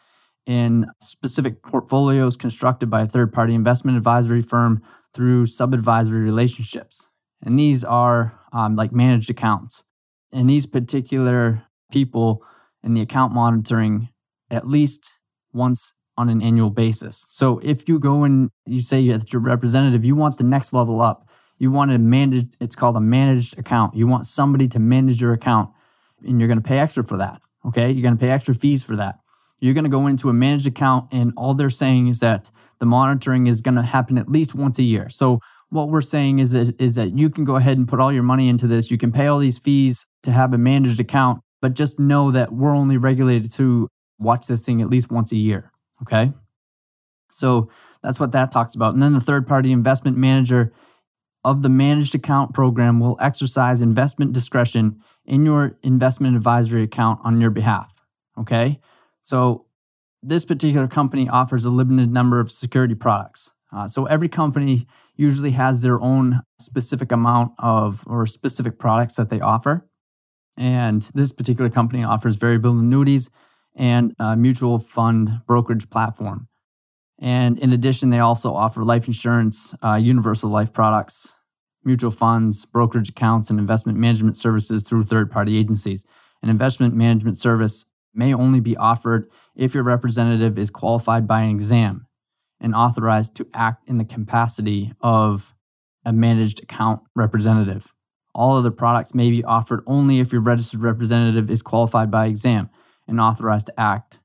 in 0.46 0.88
specific 1.02 1.62
portfolios 1.64 2.36
constructed 2.36 2.90
by 2.90 3.02
a 3.02 3.08
third 3.08 3.34
party 3.34 3.54
investment 3.54 3.98
advisory 3.98 4.42
firm 4.42 4.82
through 5.14 5.48
sub 5.48 5.74
advisory 5.74 6.22
relationships. 6.22 7.08
And 7.44 7.60
these 7.60 7.84
are 7.84 8.40
um, 8.52 8.76
like 8.76 8.92
managed 8.92 9.30
accounts. 9.30 9.84
And 10.32 10.50
these 10.50 10.66
particular 10.66 11.64
people 11.92 12.44
in 12.84 12.94
the 12.94 13.02
account 13.02 13.34
monitoring 13.34 14.10
at 14.50 14.68
least 14.68 15.12
once 15.54 15.94
on 16.18 16.30
an 16.30 16.42
annual 16.42 16.70
basis. 16.70 17.26
So 17.30 17.60
if 17.60 17.88
you 17.88 17.98
go 17.98 18.24
and 18.24 18.50
you 18.66 18.82
say 18.82 19.08
that 19.10 19.32
your 19.32 19.42
representative, 19.42 20.04
you 20.04 20.16
want 20.16 20.38
the 20.38 20.44
next 20.44 20.74
level 20.74 21.02
up, 21.02 21.30
you 21.58 21.72
want 21.72 21.92
to 21.92 21.98
manage, 21.98 22.54
it's 22.60 22.76
called 22.76 22.98
a 22.98 23.02
managed 23.02 23.58
account. 23.58 23.96
You 23.96 24.06
want 24.06 24.26
somebody 24.26 24.68
to 24.70 24.80
manage 24.80 25.22
your 25.22 25.34
account 25.34 25.72
and 26.26 26.40
you're 26.40 26.48
going 26.48 26.62
to 26.62 26.68
pay 26.68 26.80
extra 26.80 27.04
for 27.04 27.18
that. 27.18 27.42
Okay. 27.66 27.92
You're 27.92 28.04
going 28.04 28.18
to 28.18 28.20
pay 28.20 28.32
extra 28.32 28.54
fees 28.54 28.84
for 28.84 28.96
that. 28.98 29.20
You're 29.60 29.74
going 29.74 29.86
to 29.86 29.90
go 29.90 30.08
into 30.08 30.30
a 30.30 30.34
managed 30.34 30.68
account 30.68 31.12
and 31.12 31.34
all 31.36 31.54
they're 31.54 31.70
saying 31.70 32.08
is 32.08 32.20
that 32.20 32.52
the 32.80 32.86
monitoring 32.86 33.48
is 33.48 33.62
going 33.62 33.76
to 33.76 33.82
happen 33.82 34.18
at 34.18 34.30
least 34.30 34.56
once 34.56 34.80
a 34.80 34.84
year. 34.84 35.10
So 35.10 35.40
what 35.70 35.90
we're 35.90 36.02
saying 36.02 36.40
is 36.40 36.52
that, 36.54 36.80
is 36.82 36.96
that 36.96 37.18
you 37.18 37.30
can 37.30 37.46
go 37.46 37.56
ahead 37.56 37.78
and 37.78 37.88
put 37.88 38.00
all 38.00 38.12
your 38.12 38.24
money 38.24 38.50
into 38.50 38.68
this. 38.68 38.90
You 38.90 38.98
can 38.98 39.12
pay 39.12 39.28
all 39.28 39.38
these 39.38 39.60
fees 39.60 40.06
to 40.24 40.32
have 40.32 40.54
a 40.54 40.58
managed 40.58 41.00
account, 41.00 41.42
but 41.62 41.76
just 41.76 42.00
know 42.00 42.32
that 42.32 42.52
we're 42.52 42.76
only 42.76 42.98
regulated 42.98 43.52
to 43.54 43.88
watch 44.18 44.48
this 44.48 44.66
thing 44.66 44.82
at 44.82 44.90
least 44.90 45.12
once 45.12 45.32
a 45.32 45.38
year. 45.38 45.72
Okay. 46.02 46.32
So 47.32 47.70
that's 48.02 48.20
what 48.20 48.32
that 48.32 48.52
talks 48.52 48.76
about. 48.76 48.94
And 48.94 49.04
then 49.04 49.14
the 49.14 49.22
third 49.22 49.48
party 49.48 49.72
investment 49.72 50.18
manager 50.18 50.74
of 51.44 51.62
the 51.62 51.70
managed 51.70 52.16
account 52.16 52.54
program 52.54 53.00
will 53.00 53.18
exercise 53.22 53.82
investment 53.82 54.34
discretion 54.34 55.02
in 55.26 55.46
your 55.46 55.78
investment 55.84 56.36
advisory 56.36 56.84
account 56.84 57.20
on 57.24 57.40
your 57.40 57.52
behalf. 57.52 57.94
Okay. 58.38 58.80
So 59.22 59.66
this 60.22 60.44
particular 60.46 60.88
company 60.88 61.30
offers 61.30 61.66
a 61.66 61.70
limited 61.70 62.12
number 62.12 62.40
of 62.40 62.52
security 62.52 62.96
products. 62.96 63.54
Uh, 63.72 63.88
so 63.88 64.06
every 64.06 64.28
company 64.28 64.88
usually 65.20 65.52
has 65.52 65.82
their 65.82 66.00
own 66.00 66.40
specific 66.60 67.12
amount 67.12 67.52
of 67.60 68.06
or 68.08 68.26
specific 68.26 68.80
products 68.80 69.18
that 69.18 69.30
they 69.30 69.42
offer. 69.42 69.86
And 70.56 71.02
this 71.14 71.34
particular 71.34 71.70
company 71.70 72.06
offers 72.06 72.38
variable 72.38 72.72
annuities 72.72 73.30
and 73.76 74.16
a 74.18 74.38
mutual 74.38 74.80
fund 74.80 75.42
brokerage 75.46 75.90
platform. 75.90 76.48
And 77.20 77.60
in 77.60 77.74
addition, 77.74 78.12
they 78.12 78.20
also 78.20 78.54
offer 78.54 78.86
life 78.86 79.08
insurance, 79.08 79.76
uh, 79.84 79.96
universal 79.96 80.50
life 80.50 80.72
products, 80.72 81.34
mutual 81.84 82.12
funds, 82.12 82.64
brokerage 82.64 83.10
accounts, 83.10 83.50
and 83.50 83.60
investment 83.60 83.98
management 83.98 84.38
services 84.38 84.88
through 84.88 85.04
third 85.04 85.30
party 85.30 85.58
agencies. 85.58 86.06
An 86.42 86.48
investment 86.50 86.96
management 86.96 87.38
service 87.38 87.84
may 88.14 88.34
only 88.34 88.62
be 88.62 88.78
offered 88.78 89.30
if 89.54 89.74
your 89.74 89.84
representative 89.84 90.58
is 90.58 90.70
qualified 90.70 91.28
by 91.28 91.42
an 91.42 91.50
exam 91.50 92.08
and 92.60 92.76
authorized 92.76 93.36
to 93.36 93.48
act 93.54 93.88
in 93.88 93.98
the 93.98 94.06
capacity 94.06 94.94
of 95.02 95.56
a 96.06 96.14
managed 96.14 96.64
account 96.64 97.02
representative. 97.16 97.94
All 98.34 98.58
other 98.58 98.72
products 98.72 99.14
may 99.14 99.30
be 99.30 99.44
offered 99.44 99.84
only 99.88 100.20
if 100.20 100.32
your 100.32 100.42
registered 100.42 100.82
representative 100.82 101.50
is 101.50 101.62
qualified 101.62 102.12
by 102.12 102.28
exam 102.28 102.70
and 103.08 103.20
authorized 103.20 103.68
to 103.68 103.80
act 103.80 104.20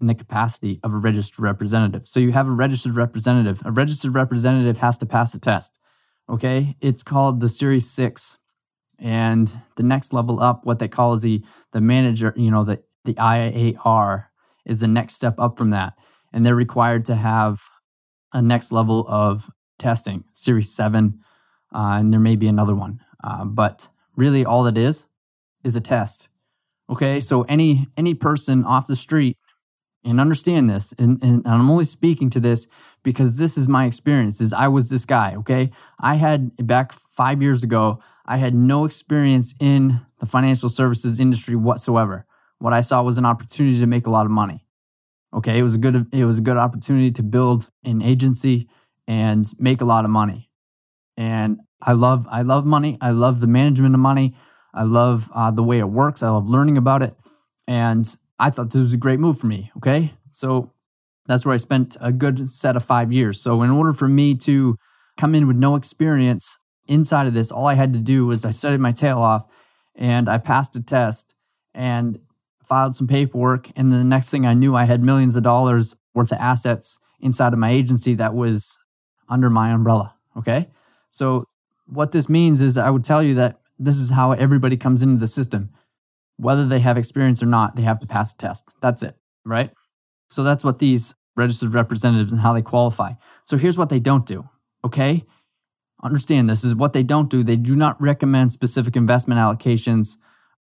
in 0.00 0.06
the 0.06 0.14
capacity 0.14 0.80
of 0.82 0.94
a 0.94 0.96
registered 0.96 1.40
representative. 1.40 2.06
So 2.06 2.20
you 2.20 2.32
have 2.32 2.48
a 2.48 2.52
registered 2.52 2.94
representative. 2.94 3.60
A 3.64 3.70
registered 3.70 4.14
representative 4.14 4.78
has 4.78 4.98
to 4.98 5.06
pass 5.06 5.34
a 5.34 5.38
test. 5.40 5.78
Okay? 6.28 6.76
It's 6.80 7.02
called 7.02 7.40
the 7.40 7.48
Series 7.48 7.90
6 7.90 8.38
and 9.00 9.54
the 9.76 9.82
next 9.82 10.12
level 10.12 10.40
up 10.40 10.64
what 10.64 10.78
they 10.78 10.88
call 10.88 11.14
is 11.14 11.22
the 11.22 11.42
the 11.72 11.80
manager, 11.80 12.34
you 12.36 12.50
know, 12.50 12.64
the 12.64 12.82
the 13.04 13.14
IAR 13.14 14.26
is 14.66 14.80
the 14.80 14.88
next 14.88 15.14
step 15.14 15.40
up 15.40 15.56
from 15.56 15.70
that. 15.70 15.94
And 16.32 16.44
they're 16.44 16.54
required 16.54 17.04
to 17.06 17.14
have 17.14 17.62
a 18.32 18.40
next 18.40 18.72
level 18.72 19.04
of 19.08 19.50
testing, 19.78 20.24
Series 20.32 20.72
7, 20.72 21.18
uh, 21.74 21.78
and 21.78 22.12
there 22.12 22.20
may 22.20 22.36
be 22.36 22.48
another 22.48 22.74
one. 22.74 23.00
Uh, 23.22 23.44
but 23.44 23.88
really, 24.16 24.44
all 24.44 24.66
it 24.66 24.78
is 24.78 25.08
is 25.64 25.76
a 25.76 25.80
test. 25.80 26.28
Okay, 26.88 27.20
so 27.20 27.42
any 27.42 27.86
any 27.96 28.14
person 28.14 28.64
off 28.64 28.86
the 28.86 28.96
street, 28.96 29.36
and 30.04 30.20
understand 30.20 30.70
this, 30.70 30.92
and, 30.98 31.22
and 31.22 31.46
I'm 31.46 31.70
only 31.70 31.84
speaking 31.84 32.30
to 32.30 32.40
this 32.40 32.66
because 33.02 33.38
this 33.38 33.58
is 33.58 33.68
my 33.68 33.84
experience. 33.86 34.40
Is 34.40 34.52
I 34.52 34.68
was 34.68 34.90
this 34.90 35.04
guy. 35.04 35.34
Okay, 35.36 35.70
I 35.98 36.14
had 36.14 36.66
back 36.66 36.92
five 36.92 37.42
years 37.42 37.62
ago, 37.62 38.00
I 38.26 38.38
had 38.38 38.54
no 38.54 38.84
experience 38.84 39.54
in 39.60 40.00
the 40.18 40.26
financial 40.26 40.68
services 40.68 41.20
industry 41.20 41.54
whatsoever 41.54 42.26
what 42.60 42.72
I 42.72 42.82
saw 42.82 43.02
was 43.02 43.18
an 43.18 43.24
opportunity 43.24 43.80
to 43.80 43.86
make 43.86 44.06
a 44.06 44.10
lot 44.10 44.26
of 44.26 44.30
money. 44.30 44.64
Okay, 45.32 45.58
it 45.58 45.62
was 45.62 45.76
a 45.76 45.78
good 45.78 46.06
it 46.12 46.24
was 46.24 46.38
a 46.38 46.42
good 46.42 46.56
opportunity 46.56 47.10
to 47.12 47.22
build 47.22 47.70
an 47.84 48.02
agency 48.02 48.68
and 49.06 49.44
make 49.58 49.80
a 49.80 49.84
lot 49.84 50.04
of 50.04 50.10
money. 50.10 50.50
And 51.16 51.60
I 51.80 51.92
love 51.92 52.26
I 52.30 52.42
love 52.42 52.66
money. 52.66 52.98
I 53.00 53.10
love 53.10 53.40
the 53.40 53.46
management 53.46 53.94
of 53.94 54.00
money. 54.00 54.34
I 54.74 54.84
love 54.84 55.30
uh, 55.34 55.50
the 55.50 55.62
way 55.62 55.78
it 55.78 55.88
works. 55.88 56.22
I 56.22 56.30
love 56.30 56.48
learning 56.48 56.76
about 56.76 57.02
it. 57.02 57.14
And 57.66 58.04
I 58.38 58.50
thought 58.50 58.70
this 58.70 58.80
was 58.80 58.94
a 58.94 58.98
great 58.98 59.20
move 59.20 59.38
for 59.38 59.46
me. 59.46 59.70
Okay. 59.76 60.12
So 60.30 60.72
that's 61.30 61.46
where 61.46 61.54
I 61.54 61.58
spent 61.58 61.96
a 62.00 62.10
good 62.10 62.50
set 62.50 62.76
of 62.76 62.84
five 62.84 63.12
years. 63.12 63.40
So, 63.40 63.62
in 63.62 63.70
order 63.70 63.92
for 63.92 64.08
me 64.08 64.34
to 64.38 64.76
come 65.16 65.34
in 65.34 65.46
with 65.46 65.56
no 65.56 65.76
experience 65.76 66.58
inside 66.88 67.28
of 67.28 67.34
this, 67.34 67.52
all 67.52 67.66
I 67.66 67.74
had 67.74 67.92
to 67.92 68.00
do 68.00 68.26
was 68.26 68.44
I 68.44 68.50
studied 68.50 68.80
my 68.80 68.90
tail 68.90 69.18
off 69.18 69.44
and 69.94 70.28
I 70.28 70.38
passed 70.38 70.74
a 70.76 70.82
test 70.82 71.34
and 71.72 72.18
filed 72.70 72.94
some 72.94 73.08
paperwork. 73.08 73.68
And 73.76 73.92
the 73.92 74.04
next 74.04 74.30
thing 74.30 74.46
I 74.46 74.54
knew, 74.54 74.76
I 74.76 74.84
had 74.84 75.02
millions 75.02 75.34
of 75.34 75.42
dollars 75.42 75.96
worth 76.14 76.30
of 76.30 76.38
assets 76.38 77.00
inside 77.18 77.52
of 77.52 77.58
my 77.58 77.70
agency 77.70 78.14
that 78.14 78.32
was 78.32 78.78
under 79.28 79.50
my 79.50 79.70
umbrella. 79.70 80.14
Okay. 80.36 80.68
So, 81.10 81.44
what 81.86 82.12
this 82.12 82.28
means 82.28 82.62
is 82.62 82.78
I 82.78 82.88
would 82.88 83.02
tell 83.02 83.22
you 83.22 83.34
that 83.34 83.58
this 83.80 83.96
is 83.96 84.10
how 84.10 84.30
everybody 84.30 84.76
comes 84.76 85.02
into 85.02 85.18
the 85.18 85.26
system. 85.26 85.70
Whether 86.36 86.64
they 86.64 86.78
have 86.78 86.96
experience 86.96 87.42
or 87.42 87.46
not, 87.46 87.74
they 87.74 87.82
have 87.82 87.98
to 87.98 88.06
pass 88.06 88.32
a 88.32 88.36
test. 88.36 88.72
That's 88.80 89.02
it. 89.02 89.16
Right. 89.44 89.72
So, 90.30 90.44
that's 90.44 90.62
what 90.62 90.78
these 90.78 91.16
registered 91.36 91.74
representatives 91.74 92.32
and 92.32 92.40
how 92.40 92.52
they 92.52 92.62
qualify. 92.62 93.14
So, 93.46 93.56
here's 93.58 93.76
what 93.76 93.88
they 93.88 93.98
don't 93.98 94.26
do. 94.26 94.48
Okay. 94.84 95.24
Understand 96.04 96.48
this 96.48 96.62
is 96.62 96.76
what 96.76 96.92
they 96.92 97.02
don't 97.02 97.28
do. 97.28 97.42
They 97.42 97.56
do 97.56 97.74
not 97.74 98.00
recommend 98.00 98.52
specific 98.52 98.94
investment 98.94 99.40
allocations 99.40 100.16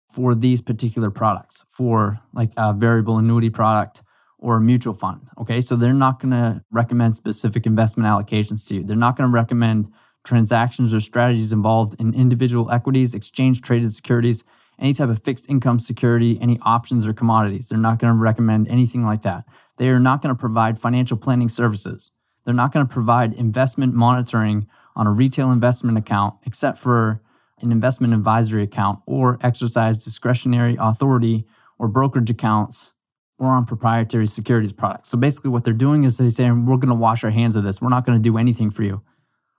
for 0.09 0.35
these 0.35 0.61
particular 0.61 1.11
products, 1.11 1.65
for 1.71 2.21
like 2.33 2.50
a 2.57 2.73
variable 2.73 3.19
annuity 3.19 3.50
product 3.50 4.03
or 4.38 4.57
a 4.57 4.61
mutual 4.61 4.95
fund. 4.95 5.29
Okay. 5.38 5.61
So 5.61 5.77
they're 5.77 5.93
not 5.93 6.21
going 6.21 6.31
to 6.31 6.62
recommend 6.71 7.17
specific 7.17 7.67
investment 7.67 8.09
allocations 8.09 8.67
to 8.69 8.77
you. 8.77 8.83
They're 8.85 8.97
not 8.97 9.17
going 9.17 9.29
to 9.29 9.35
recommend 9.35 9.93
transactions 10.25 10.93
or 10.95 11.00
strategies 11.00 11.53
involved 11.53 12.00
in 12.00 12.15
individual 12.15 12.71
equities, 12.71 13.15
exchange 13.15 13.62
traded 13.62 13.93
securities, 13.93 14.45
any 14.79 14.93
type 14.93 15.09
of 15.09 15.23
fixed 15.25 15.49
income 15.50 15.79
security, 15.79 16.38
any 16.41 16.59
options 16.62 17.07
or 17.07 17.12
commodities. 17.12 17.69
They're 17.69 17.79
not 17.79 17.99
going 17.99 18.12
to 18.12 18.19
recommend 18.19 18.69
anything 18.69 19.05
like 19.05 19.23
that. 19.23 19.45
They 19.77 19.88
are 19.88 20.00
not 20.00 20.23
going 20.23 20.35
to 20.35 20.38
provide 20.38 20.79
financial 20.79 21.17
planning 21.17 21.49
services. 21.49 22.11
They're 22.45 22.55
not 22.55 22.73
going 22.73 22.87
to 22.87 22.93
provide 22.93 23.33
investment 23.35 23.95
monitoring 23.95 24.69
on 24.95 25.07
a 25.07 25.12
retail 25.12 25.50
investment 25.50 25.99
account, 25.99 26.35
except 26.45 26.79
for 26.79 27.23
an 27.62 27.73
investment 27.73 28.12
advisory 28.12 28.62
account 28.62 29.00
or 29.07 29.38
exercise 29.43 30.05
discretionary 30.05 30.77
authority 30.79 31.47
or 31.79 31.88
brokerage 31.88 32.31
accounts 32.31 32.93
or 33.38 33.49
on 33.49 33.65
proprietary 33.65 34.27
securities 34.27 34.73
products. 34.73 35.09
So 35.09 35.17
basically, 35.17 35.50
what 35.50 35.65
they're 35.65 35.73
doing 35.73 36.05
is 36.05 36.19
they're 36.19 36.31
saying, 36.31 36.67
we're 36.67 36.77
going 36.77 36.88
to 36.88 36.95
wash 36.95 37.23
our 37.25 37.31
hands 37.31 37.57
of 37.57 37.65
this. 37.65 37.81
We're 37.81 37.88
not 37.88 38.05
going 38.05 38.19
to 38.19 38.23
do 38.23 38.37
anything 38.37 38.71
for 38.71 38.83
you. 38.83 39.03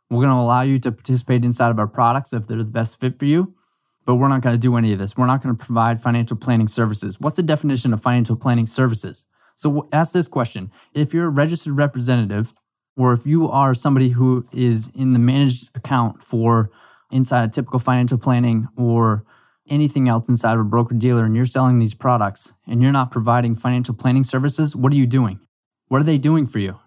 We're 0.10 0.24
going 0.25 0.36
to 0.36 0.41
allow 0.41 0.62
you 0.62 0.79
to 0.79 0.91
participate 0.91 1.46
inside 1.46 1.70
of 1.70 1.79
our 1.79 1.88
products 1.88 2.34
if 2.34 2.48
they're 2.48 2.58
the 2.58 2.65
best 2.65 3.00
fit 3.00 3.20
for 3.20 3.25
you, 3.25 3.53
but 4.06 4.15
we're 4.15 4.27
not 4.27 4.41
going 4.41 4.56
to 4.56 4.60
do 4.60 4.75
any 4.75 4.91
of 4.91 5.00
this. 5.00 5.15
We're 5.15 5.27
not 5.27 5.44
going 5.44 5.56
to 5.56 5.65
provide 5.65 6.01
financial 6.01 6.36
planning 6.36 6.68
services. 6.68 7.20
What's 7.20 7.36
the 7.36 7.44
definition 7.44 7.94
of 7.94 8.01
financial 8.01 8.36
planning 8.36 8.65
services? 8.65 9.25
So 9.56 9.88
ask 9.91 10.13
this 10.13 10.27
question 10.27 10.72
If 10.94 11.13
you're 11.13 11.27
a 11.27 11.29
registered 11.29 11.77
representative 11.77 12.53
or 12.98 13.13
if 13.13 13.25
you 13.25 13.50
are 13.50 13.74
somebody 13.74 14.10
who 14.10 14.46
is 14.51 14.91
in 14.96 15.13
the 15.13 15.20
managed 15.20 15.70
account 15.77 16.22
for 16.22 16.72
inside 17.11 17.43
a 17.43 17.47
typical 17.51 17.79
financial 17.79 18.17
planning 18.17 18.67
or 18.77 19.25
anything 19.69 20.09
else 20.09 20.29
inside 20.29 20.53
of 20.53 20.61
a 20.61 20.63
broker 20.63 20.95
dealer 20.95 21.25
and 21.25 21.35
you're 21.35 21.45
selling 21.45 21.79
these 21.79 21.93
products 21.93 22.53
and 22.67 22.81
you're 22.81 22.91
not 22.91 23.11
providing 23.11 23.55
financial 23.55 23.93
planning 23.93 24.23
services, 24.23 24.75
what 24.75 24.91
are 24.91 24.95
you 24.95 25.05
doing? 25.05 25.39
What 25.87 26.01
are 26.01 26.05
they 26.05 26.17
doing 26.17 26.47
for 26.47 26.59
you? 26.59 26.79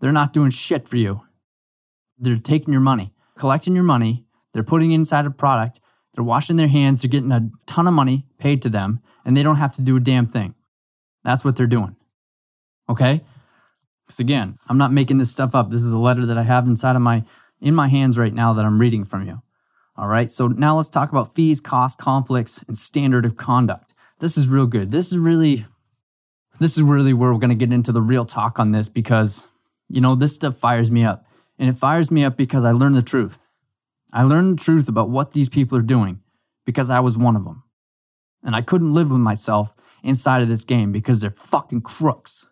They're 0.00 0.12
not 0.12 0.32
doing 0.32 0.50
shit 0.50 0.88
for 0.88 0.96
you. 0.96 1.22
They're 2.18 2.36
taking 2.36 2.72
your 2.72 2.82
money, 2.82 3.12
collecting 3.36 3.74
your 3.74 3.84
money, 3.84 4.24
they're 4.52 4.62
putting 4.62 4.92
inside 4.92 5.26
a 5.26 5.30
product, 5.30 5.80
they're 6.14 6.24
washing 6.24 6.56
their 6.56 6.68
hands, 6.68 7.02
they're 7.02 7.10
getting 7.10 7.32
a 7.32 7.48
ton 7.66 7.86
of 7.86 7.94
money 7.94 8.26
paid 8.38 8.62
to 8.62 8.68
them, 8.68 9.00
and 9.24 9.36
they 9.36 9.42
don't 9.42 9.56
have 9.56 9.72
to 9.72 9.82
do 9.82 9.96
a 9.96 10.00
damn 10.00 10.26
thing. 10.26 10.54
That's 11.24 11.44
what 11.44 11.56
they're 11.56 11.66
doing. 11.66 11.96
Okay? 12.88 13.22
Because 14.06 14.20
again, 14.20 14.56
I'm 14.68 14.78
not 14.78 14.92
making 14.92 15.18
this 15.18 15.30
stuff 15.30 15.54
up. 15.54 15.70
This 15.70 15.82
is 15.82 15.92
a 15.92 15.98
letter 15.98 16.26
that 16.26 16.38
I 16.38 16.42
have 16.42 16.66
inside 16.66 16.96
of 16.96 17.02
my 17.02 17.24
in 17.60 17.74
my 17.74 17.86
hands 17.86 18.18
right 18.18 18.34
now 18.34 18.52
that 18.52 18.64
I'm 18.64 18.78
reading 18.78 19.04
from 19.04 19.26
you. 19.26 19.40
All 19.96 20.08
right. 20.08 20.30
So 20.30 20.48
now 20.48 20.76
let's 20.76 20.88
talk 20.88 21.10
about 21.10 21.34
fees, 21.34 21.60
cost, 21.60 21.98
conflicts, 21.98 22.62
and 22.62 22.76
standard 22.76 23.24
of 23.24 23.36
conduct. 23.36 23.92
This 24.20 24.36
is 24.36 24.48
real 24.48 24.66
good. 24.66 24.90
This 24.90 25.12
is 25.12 25.18
really 25.18 25.66
this 26.60 26.76
is 26.76 26.82
really 26.82 27.12
where 27.12 27.32
we're 27.32 27.38
going 27.38 27.50
to 27.50 27.56
get 27.56 27.72
into 27.72 27.92
the 27.92 28.02
real 28.02 28.24
talk 28.24 28.58
on 28.58 28.70
this 28.70 28.88
because 28.88 29.46
you 29.92 30.00
know, 30.00 30.14
this 30.14 30.34
stuff 30.34 30.56
fires 30.56 30.90
me 30.90 31.04
up. 31.04 31.26
And 31.58 31.68
it 31.68 31.78
fires 31.78 32.10
me 32.10 32.24
up 32.24 32.36
because 32.36 32.64
I 32.64 32.72
learned 32.72 32.96
the 32.96 33.02
truth. 33.02 33.40
I 34.12 34.22
learned 34.22 34.58
the 34.58 34.64
truth 34.64 34.88
about 34.88 35.10
what 35.10 35.32
these 35.32 35.50
people 35.50 35.78
are 35.78 35.82
doing 35.82 36.20
because 36.64 36.90
I 36.90 37.00
was 37.00 37.16
one 37.16 37.36
of 37.36 37.44
them. 37.44 37.62
And 38.42 38.56
I 38.56 38.62
couldn't 38.62 38.94
live 38.94 39.10
with 39.10 39.20
myself 39.20 39.74
inside 40.02 40.42
of 40.42 40.48
this 40.48 40.64
game 40.64 40.92
because 40.92 41.20
they're 41.20 41.30
fucking 41.30 41.82
crooks. 41.82 42.46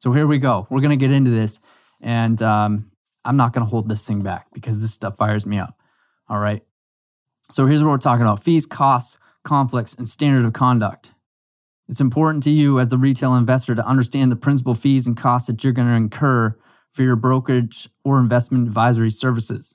So 0.00 0.12
here 0.12 0.26
we 0.26 0.38
go. 0.38 0.66
We're 0.68 0.80
going 0.80 0.98
to 0.98 1.02
get 1.02 1.14
into 1.14 1.30
this. 1.30 1.60
And 2.00 2.42
um, 2.42 2.90
I'm 3.24 3.36
not 3.36 3.52
going 3.52 3.64
to 3.64 3.70
hold 3.70 3.88
this 3.88 4.06
thing 4.06 4.22
back 4.22 4.48
because 4.52 4.82
this 4.82 4.92
stuff 4.92 5.16
fires 5.16 5.46
me 5.46 5.58
up. 5.58 5.77
All 6.28 6.38
right. 6.38 6.62
So 7.50 7.66
here's 7.66 7.82
what 7.82 7.90
we're 7.90 7.98
talking 7.98 8.22
about 8.22 8.42
fees, 8.42 8.66
costs, 8.66 9.18
conflicts, 9.44 9.94
and 9.94 10.08
standard 10.08 10.44
of 10.44 10.52
conduct. 10.52 11.12
It's 11.88 12.00
important 12.00 12.42
to 12.42 12.50
you 12.50 12.78
as 12.78 12.88
the 12.88 12.98
retail 12.98 13.34
investor 13.34 13.74
to 13.74 13.86
understand 13.86 14.30
the 14.30 14.36
principal 14.36 14.74
fees 14.74 15.06
and 15.06 15.16
costs 15.16 15.46
that 15.46 15.64
you're 15.64 15.72
going 15.72 15.88
to 15.88 15.94
incur 15.94 16.54
for 16.92 17.02
your 17.02 17.16
brokerage 17.16 17.88
or 18.04 18.18
investment 18.18 18.66
advisory 18.66 19.10
services. 19.10 19.74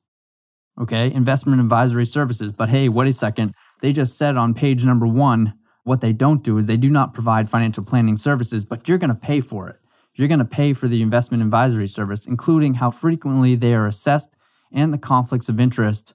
Okay, 0.80 1.12
investment 1.12 1.60
advisory 1.60 2.06
services. 2.06 2.52
But 2.52 2.70
hey, 2.70 2.90
wait 2.90 3.08
a 3.08 3.14
second. 3.14 3.54
They 3.82 3.92
just 3.92 4.18
said 4.18 4.38
on 4.38 4.54
page 4.54 4.86
number 4.86 5.08
one 5.08 5.54
what 5.84 6.02
they 6.02 6.14
don't 6.14 6.44
do 6.44 6.58
is 6.58 6.68
they 6.68 6.78
do 6.78 6.90
not 6.90 7.14
provide 7.14 7.50
financial 7.50 7.84
planning 7.84 8.16
services, 8.16 8.64
but 8.64 8.88
you're 8.88 8.98
going 8.98 9.10
to 9.10 9.16
pay 9.16 9.42
for 9.42 9.70
it 9.70 9.80
you're 10.16 10.28
going 10.28 10.40
to 10.40 10.46
pay 10.46 10.74
for 10.74 10.88
the 10.88 11.02
investment 11.02 11.42
advisory 11.44 11.88
service, 11.88 12.26
including 12.28 12.76
how 12.76 12.92
frequently 12.92 13.56
they 13.56 13.74
are 13.74 13.88
assessed 13.88 14.30
and 14.72 14.94
the 14.94 14.98
conflicts 14.98 15.50
of 15.50 15.60
interest 15.60 16.14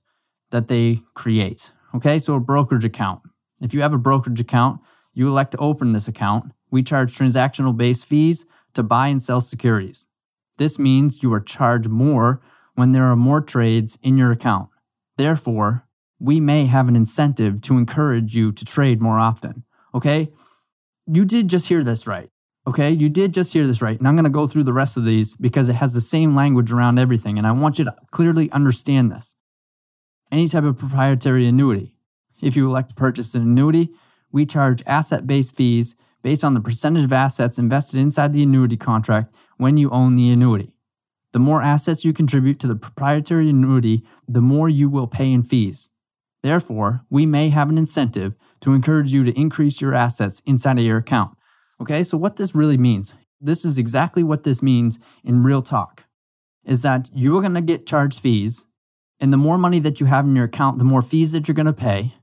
that 0.50 0.68
they 0.68 1.02
create. 1.14 1.72
Okay, 1.94 2.18
so 2.18 2.34
a 2.34 2.40
brokerage 2.40 2.84
account. 2.84 3.22
If 3.60 3.74
you 3.74 3.82
have 3.82 3.92
a 3.92 3.98
brokerage 3.98 4.40
account, 4.40 4.80
you 5.14 5.28
elect 5.28 5.52
to 5.52 5.58
open 5.58 5.92
this 5.92 6.08
account. 6.08 6.52
We 6.70 6.82
charge 6.82 7.16
transactional 7.16 7.76
based 7.76 8.06
fees 8.06 8.46
to 8.74 8.82
buy 8.82 9.08
and 9.08 9.22
sell 9.22 9.40
securities. 9.40 10.06
This 10.58 10.78
means 10.78 11.22
you 11.22 11.32
are 11.32 11.40
charged 11.40 11.88
more 11.88 12.40
when 12.74 12.92
there 12.92 13.04
are 13.04 13.16
more 13.16 13.40
trades 13.40 13.98
in 14.02 14.16
your 14.16 14.32
account. 14.32 14.68
Therefore, 15.16 15.86
we 16.20 16.40
may 16.40 16.66
have 16.66 16.88
an 16.88 16.96
incentive 16.96 17.60
to 17.62 17.76
encourage 17.76 18.34
you 18.34 18.52
to 18.52 18.64
trade 18.64 19.00
more 19.00 19.18
often. 19.18 19.64
Okay? 19.94 20.30
You 21.06 21.24
did 21.24 21.48
just 21.48 21.68
hear 21.68 21.82
this 21.82 22.06
right. 22.06 22.30
Okay, 22.66 22.90
you 22.90 23.08
did 23.08 23.32
just 23.32 23.52
hear 23.54 23.66
this 23.66 23.80
right. 23.80 23.98
And 23.98 24.06
I'm 24.06 24.14
going 24.14 24.24
to 24.24 24.30
go 24.30 24.46
through 24.46 24.64
the 24.64 24.74
rest 24.74 24.98
of 24.98 25.04
these 25.04 25.34
because 25.34 25.70
it 25.70 25.76
has 25.76 25.94
the 25.94 26.02
same 26.02 26.36
language 26.36 26.70
around 26.70 26.98
everything. 26.98 27.38
And 27.38 27.46
I 27.46 27.52
want 27.52 27.78
you 27.78 27.86
to 27.86 27.96
clearly 28.10 28.50
understand 28.52 29.10
this. 29.10 29.34
Any 30.30 30.46
type 30.48 30.64
of 30.64 30.78
proprietary 30.78 31.46
annuity. 31.46 31.94
If 32.42 32.56
you 32.56 32.68
elect 32.68 32.90
to 32.90 32.94
purchase 32.94 33.34
an 33.34 33.42
annuity, 33.42 33.90
we 34.30 34.44
charge 34.46 34.82
asset 34.86 35.26
based 35.26 35.56
fees 35.56 35.94
based 36.22 36.44
on 36.44 36.54
the 36.54 36.60
percentage 36.60 37.04
of 37.04 37.12
assets 37.12 37.58
invested 37.58 37.98
inside 37.98 38.32
the 38.32 38.42
annuity 38.42 38.76
contract 38.76 39.34
when 39.56 39.76
you 39.76 39.90
own 39.90 40.16
the 40.16 40.30
annuity. 40.30 40.72
The 41.32 41.38
more 41.38 41.62
assets 41.62 42.04
you 42.04 42.12
contribute 42.12 42.58
to 42.60 42.66
the 42.66 42.76
proprietary 42.76 43.50
annuity, 43.50 44.04
the 44.26 44.40
more 44.40 44.68
you 44.68 44.88
will 44.88 45.06
pay 45.06 45.32
in 45.32 45.42
fees. 45.42 45.90
Therefore, 46.42 47.04
we 47.10 47.26
may 47.26 47.48
have 47.50 47.68
an 47.68 47.78
incentive 47.78 48.34
to 48.60 48.72
encourage 48.72 49.12
you 49.12 49.24
to 49.24 49.38
increase 49.38 49.80
your 49.80 49.94
assets 49.94 50.40
inside 50.46 50.78
of 50.78 50.84
your 50.84 50.98
account. 50.98 51.36
Okay, 51.80 52.02
so 52.04 52.16
what 52.16 52.36
this 52.36 52.54
really 52.54 52.78
means, 52.78 53.14
this 53.40 53.64
is 53.64 53.78
exactly 53.78 54.22
what 54.22 54.44
this 54.44 54.62
means 54.62 54.98
in 55.24 55.42
real 55.42 55.62
talk, 55.62 56.04
is 56.64 56.82
that 56.82 57.10
you're 57.14 57.40
going 57.40 57.54
to 57.54 57.60
get 57.60 57.86
charged 57.86 58.20
fees. 58.20 58.64
And 59.20 59.32
the 59.32 59.36
more 59.36 59.58
money 59.58 59.80
that 59.80 60.00
you 60.00 60.06
have 60.06 60.24
in 60.24 60.36
your 60.36 60.44
account, 60.44 60.78
the 60.78 60.84
more 60.84 61.02
fees 61.02 61.32
that 61.32 61.48
you're 61.48 61.54
going 61.54 61.66
to 61.66 61.72
pay. 61.72 62.14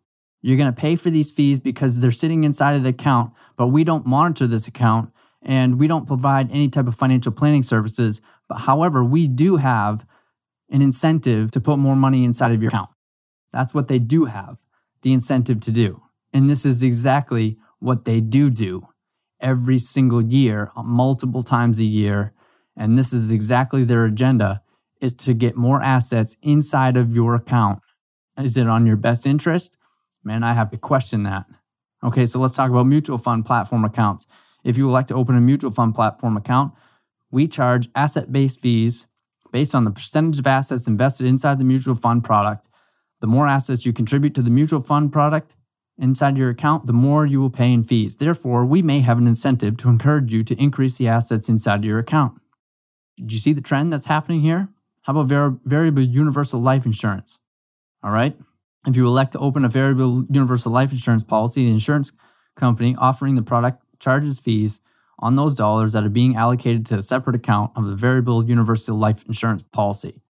You're 0.42 0.58
going 0.58 0.74
to 0.74 0.80
pay 0.80 0.96
for 0.96 1.10
these 1.10 1.32
fees 1.32 1.60
because 1.60 2.00
they're 2.00 2.12
sitting 2.12 2.44
inside 2.44 2.76
of 2.76 2.84
the 2.84 2.90
account, 2.90 3.34
but 3.58 3.68
we 3.68 3.84
don't 3.84 4.06
monitor 4.06 4.46
this 4.46 4.68
account 4.68 5.12
and 5.42 5.80
we 5.80 5.88
don't 5.88 6.06
provide 6.06 6.52
any 6.52 6.70
type 6.70 6.88
of 6.88 6.96
financial 6.96 7.32
planning 7.32 7.64
services. 7.64 8.22
But 8.48 8.60
however, 8.60 9.04
we 9.04 9.28
do 9.28 9.58
have 9.58 10.06
an 10.70 10.82
incentive 10.82 11.52
to 11.52 11.62
put 11.62 11.80
more 11.80 11.96
money 11.96 12.26
inside 12.26 12.52
of 12.52 12.62
your 12.62 12.70
account. 12.70 12.90
That's 13.52 13.74
what 13.74 13.88
they 13.88 14.00
do 14.00 14.26
have 14.26 14.58
the 15.02 15.14
incentive 15.14 15.62
to 15.62 15.72
do. 15.72 16.02
And 16.34 16.50
this 16.50 16.66
is 16.66 16.84
exactly 16.84 17.58
what 17.80 18.06
they 18.06 18.22
do 18.22 18.50
do 18.50 18.88
every 19.40 19.78
single 19.78 20.22
year, 20.22 20.72
multiple 20.76 21.44
times 21.44 21.80
a 21.80 21.86
year. 21.86 22.34
And 22.76 22.98
this 22.98 23.14
is 23.14 23.32
exactly 23.32 23.84
their 23.84 24.06
agenda 24.06 24.62
is 25.02 25.14
to 25.14 25.34
get 25.34 25.56
more 25.56 25.82
assets 25.82 26.38
inside 26.42 26.98
of 26.98 27.16
your 27.16 27.36
account. 27.36 27.80
Is 28.38 28.58
it 28.58 28.68
on 28.68 28.86
your 28.86 28.98
best 28.98 29.26
interest? 29.26 29.78
Man, 30.24 30.44
I 30.44 30.54
have 30.54 30.72
to 30.72 30.78
question 30.78 31.24
that. 31.24 31.46
Okay, 32.04 32.26
so 32.26 32.40
let's 32.40 32.56
talk 32.56 32.70
about 32.70 32.86
mutual 32.86 33.18
fund 33.18 33.46
platform 33.46 33.86
accounts. 33.86 34.28
If 34.64 34.78
you 34.78 34.86
would 34.86 34.94
like 34.94 35.08
to 35.08 35.16
open 35.16 35.36
a 35.36 35.42
mutual 35.42 35.72
fund 35.72 35.96
platform 35.96 36.38
account, 36.38 36.74
we 37.32 37.48
charge 37.48 37.90
asset 37.96 38.32
based 38.32 38.60
fees 38.60 39.08
based 39.52 39.76
on 39.76 39.86
the 39.86 39.92
percentage 39.92 40.40
of 40.40 40.48
assets 40.48 40.88
invested 40.88 41.28
inside 41.28 41.60
the 41.60 41.64
mutual 41.64 41.96
fund 41.96 42.24
product 42.24 42.68
The 43.22 43.28
more 43.28 43.48
assets 43.48 43.86
you 43.86 43.94
contribute 43.94 44.36
to 44.36 44.42
the 44.42 44.50
mutual 44.50 44.82
fund 44.82 45.12
product 45.12 45.56
inside 45.98 46.38
your 46.38 46.50
account, 46.50 46.86
the 46.86 46.94
more 46.94 47.26
you 47.26 47.40
will 47.40 47.50
pay 47.50 47.72
in 47.72 47.84
fees. 47.84 48.18
Therefore, 48.18 48.66
we 48.66 48.82
may 48.82 49.00
have 49.00 49.18
an 49.18 49.28
incentive 49.28 49.78
to 49.78 49.90
encourage 49.90 50.34
you 50.34 50.44
to 50.44 50.62
increase 50.62 50.98
the 50.98 51.08
assets 51.08 51.50
inside 51.50 51.84
your 51.84 52.00
account. 52.00 52.40
Did 53.18 53.32
you 53.34 53.40
see 53.40 53.54
the 53.54 53.62
trend 53.62 53.94
that's 53.94 54.08
happening 54.08 54.42
here? 54.42 54.70
How 55.06 55.12
about 55.12 55.28
var- 55.28 55.60
variable 55.66 56.02
universal 56.02 56.60
life 56.60 56.86
insurance? 56.86 57.40
All 58.02 58.10
right. 58.10 58.36
If 58.88 58.96
you 58.96 59.06
elect 59.06 59.34
to 59.34 59.40
open 59.40 59.64
a 59.64 59.70
variable 59.70 60.26
universal 60.32 60.72
life 60.72 60.92
insurance 60.92 61.24
policy, 61.24 61.66
the 61.66 61.72
insurance 61.72 62.12
company 62.56 62.96
offering 62.98 63.36
the 63.36 63.44
product 63.44 63.84
charges 64.00 64.40
fees 64.40 64.82
on 65.20 65.36
those 65.36 65.54
dollars 65.54 65.94
that 65.94 66.04
are 66.04 66.10
being 66.10 66.36
allocated 66.36 66.88
to 66.88 66.98
a 66.98 67.04
separate 67.04 67.36
account 67.36 67.72
of 67.76 67.86
the 67.86 67.96
variable 67.96 68.44
universal 68.44 68.98
life 68.98 69.24
insurance 69.28 69.62
policy. 69.62 70.22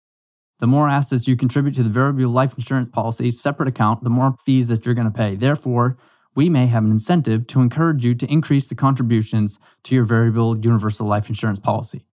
The 0.59 0.67
more 0.67 0.89
assets 0.89 1.25
you 1.25 1.37
contribute 1.37 1.75
to 1.75 1.83
the 1.83 1.89
variable 1.89 2.29
life 2.29 2.53
insurance 2.57 2.89
policy 2.89 3.31
separate 3.31 3.69
account, 3.69 4.03
the 4.03 4.09
more 4.09 4.35
fees 4.45 4.67
that 4.67 4.85
you're 4.85 4.95
going 4.95 5.11
to 5.11 5.17
pay. 5.17 5.35
Therefore, 5.35 5.97
we 6.35 6.49
may 6.49 6.67
have 6.67 6.83
an 6.83 6.91
incentive 6.91 7.47
to 7.47 7.61
encourage 7.61 8.03
you 8.03 8.13
to 8.15 8.29
increase 8.29 8.67
the 8.67 8.75
contributions 8.75 9.57
to 9.83 9.95
your 9.95 10.03
variable 10.03 10.57
universal 10.57 11.07
life 11.07 11.29
insurance 11.29 11.59
policy. 11.59 12.05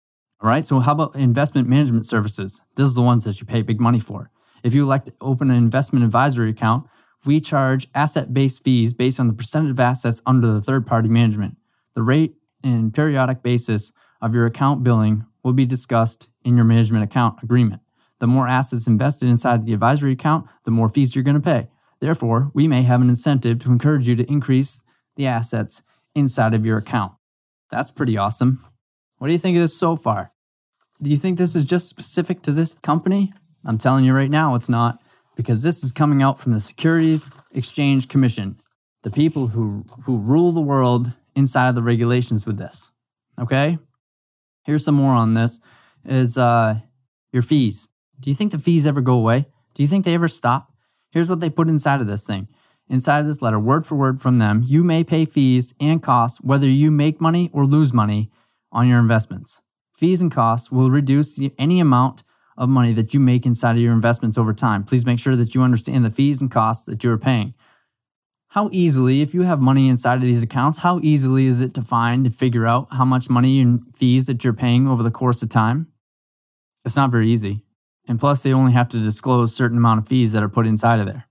All 0.41 0.49
right, 0.49 0.65
so 0.65 0.79
how 0.79 0.93
about 0.93 1.15
investment 1.15 1.69
management 1.69 2.07
services? 2.07 2.61
This 2.75 2.87
is 2.87 2.95
the 2.95 3.01
ones 3.03 3.25
that 3.25 3.39
you 3.39 3.45
pay 3.45 3.61
big 3.61 3.79
money 3.79 3.99
for. 3.99 4.31
If 4.63 4.73
you 4.73 4.81
elect 4.81 5.05
to 5.05 5.13
open 5.21 5.51
an 5.51 5.57
investment 5.57 6.03
advisory 6.03 6.49
account, 6.49 6.87
we 7.23 7.39
charge 7.39 7.87
asset 7.93 8.33
based 8.33 8.63
fees 8.63 8.95
based 8.95 9.19
on 9.19 9.27
the 9.27 9.33
percentage 9.33 9.69
of 9.69 9.79
assets 9.79 10.19
under 10.25 10.51
the 10.51 10.61
third 10.61 10.87
party 10.87 11.09
management. 11.09 11.57
The 11.93 12.01
rate 12.01 12.33
and 12.63 12.91
periodic 12.91 13.43
basis 13.43 13.93
of 14.19 14.33
your 14.33 14.47
account 14.47 14.83
billing 14.83 15.27
will 15.43 15.53
be 15.53 15.65
discussed 15.65 16.27
in 16.43 16.55
your 16.55 16.65
management 16.65 17.03
account 17.03 17.43
agreement. 17.43 17.83
The 18.17 18.25
more 18.25 18.47
assets 18.47 18.87
invested 18.87 19.29
inside 19.29 19.63
the 19.63 19.73
advisory 19.73 20.13
account, 20.13 20.47
the 20.63 20.71
more 20.71 20.89
fees 20.89 21.15
you're 21.15 21.23
going 21.23 21.39
to 21.39 21.39
pay. 21.39 21.67
Therefore, 21.99 22.49
we 22.55 22.67
may 22.67 22.81
have 22.81 23.01
an 23.01 23.09
incentive 23.09 23.59
to 23.59 23.71
encourage 23.71 24.07
you 24.07 24.15
to 24.15 24.27
increase 24.27 24.81
the 25.17 25.27
assets 25.27 25.83
inside 26.15 26.55
of 26.55 26.65
your 26.65 26.79
account. 26.79 27.13
That's 27.69 27.91
pretty 27.91 28.17
awesome. 28.17 28.59
What 29.21 29.27
do 29.27 29.33
you 29.33 29.39
think 29.39 29.55
of 29.55 29.61
this 29.61 29.77
so 29.77 29.97
far? 29.97 30.31
Do 30.99 31.11
you 31.11 31.15
think 31.15 31.37
this 31.37 31.55
is 31.55 31.63
just 31.63 31.87
specific 31.87 32.41
to 32.41 32.51
this 32.51 32.73
company? 32.73 33.31
I'm 33.63 33.77
telling 33.77 34.03
you 34.03 34.15
right 34.15 34.31
now, 34.31 34.55
it's 34.55 34.67
not, 34.67 34.99
because 35.35 35.61
this 35.61 35.83
is 35.83 35.91
coming 35.91 36.23
out 36.23 36.39
from 36.39 36.53
the 36.53 36.59
Securities 36.59 37.29
Exchange 37.53 38.07
Commission, 38.07 38.57
the 39.03 39.11
people 39.11 39.45
who, 39.45 39.85
who 40.05 40.17
rule 40.17 40.51
the 40.51 40.59
world 40.59 41.13
inside 41.35 41.69
of 41.69 41.75
the 41.75 41.83
regulations 41.83 42.47
with 42.47 42.57
this. 42.57 42.89
Okay? 43.39 43.77
Here's 44.65 44.83
some 44.83 44.95
more 44.95 45.13
on 45.13 45.35
this 45.35 45.59
is 46.03 46.39
uh, 46.39 46.79
your 47.31 47.43
fees. 47.43 47.89
Do 48.19 48.31
you 48.31 48.35
think 48.35 48.51
the 48.51 48.57
fees 48.57 48.87
ever 48.87 49.01
go 49.01 49.19
away? 49.19 49.45
Do 49.75 49.83
you 49.83 49.87
think 49.87 50.03
they 50.03 50.15
ever 50.15 50.27
stop? 50.27 50.73
Here's 51.11 51.29
what 51.29 51.41
they 51.41 51.51
put 51.51 51.69
inside 51.69 52.01
of 52.01 52.07
this 52.07 52.25
thing. 52.25 52.47
Inside 52.89 53.19
of 53.19 53.27
this 53.27 53.43
letter, 53.43 53.59
word 53.59 53.85
for 53.85 53.93
word 53.93 54.19
from 54.19 54.39
them, 54.39 54.63
you 54.65 54.83
may 54.83 55.03
pay 55.03 55.25
fees 55.25 55.75
and 55.79 56.01
costs 56.01 56.41
whether 56.41 56.67
you 56.67 56.89
make 56.89 57.21
money 57.21 57.51
or 57.53 57.67
lose 57.67 57.93
money 57.93 58.31
on 58.71 58.87
your 58.87 58.99
investments. 58.99 59.61
Fees 59.95 60.21
and 60.21 60.31
costs 60.31 60.71
will 60.71 60.89
reduce 60.89 61.39
any 61.57 61.79
amount 61.79 62.23
of 62.57 62.69
money 62.69 62.93
that 62.93 63.13
you 63.13 63.19
make 63.19 63.45
inside 63.45 63.73
of 63.73 63.81
your 63.81 63.93
investments 63.93 64.37
over 64.37 64.53
time. 64.53 64.83
Please 64.83 65.05
make 65.05 65.19
sure 65.19 65.35
that 65.35 65.55
you 65.55 65.61
understand 65.61 66.03
the 66.03 66.11
fees 66.11 66.41
and 66.41 66.51
costs 66.51 66.85
that 66.85 67.03
you're 67.03 67.17
paying 67.17 67.53
how 68.51 68.67
easily, 68.73 69.21
if 69.21 69.33
you 69.33 69.43
have 69.43 69.61
money 69.61 69.87
inside 69.87 70.15
of 70.15 70.23
these 70.23 70.43
accounts, 70.43 70.77
how 70.77 70.99
easily 71.01 71.45
is 71.45 71.61
it 71.61 71.73
to 71.75 71.81
find 71.81 72.25
and 72.25 72.35
figure 72.35 72.67
out 72.67 72.89
how 72.91 73.05
much 73.05 73.29
money 73.29 73.61
and 73.61 73.95
fees 73.95 74.25
that 74.25 74.43
you're 74.43 74.51
paying 74.51 74.89
over 74.89 75.03
the 75.03 75.09
course 75.09 75.41
of 75.41 75.47
time? 75.47 75.87
It's 76.83 76.97
not 76.97 77.11
very 77.11 77.31
easy. 77.31 77.61
And 78.09 78.19
plus, 78.19 78.43
they 78.43 78.51
only 78.51 78.73
have 78.73 78.89
to 78.89 78.99
disclose 78.99 79.55
certain 79.55 79.77
amount 79.77 79.99
of 80.01 80.07
fees 80.09 80.33
that 80.33 80.43
are 80.43 80.49
put 80.49 80.67
inside 80.67 80.99
of 80.99 81.05
there. 81.05 81.29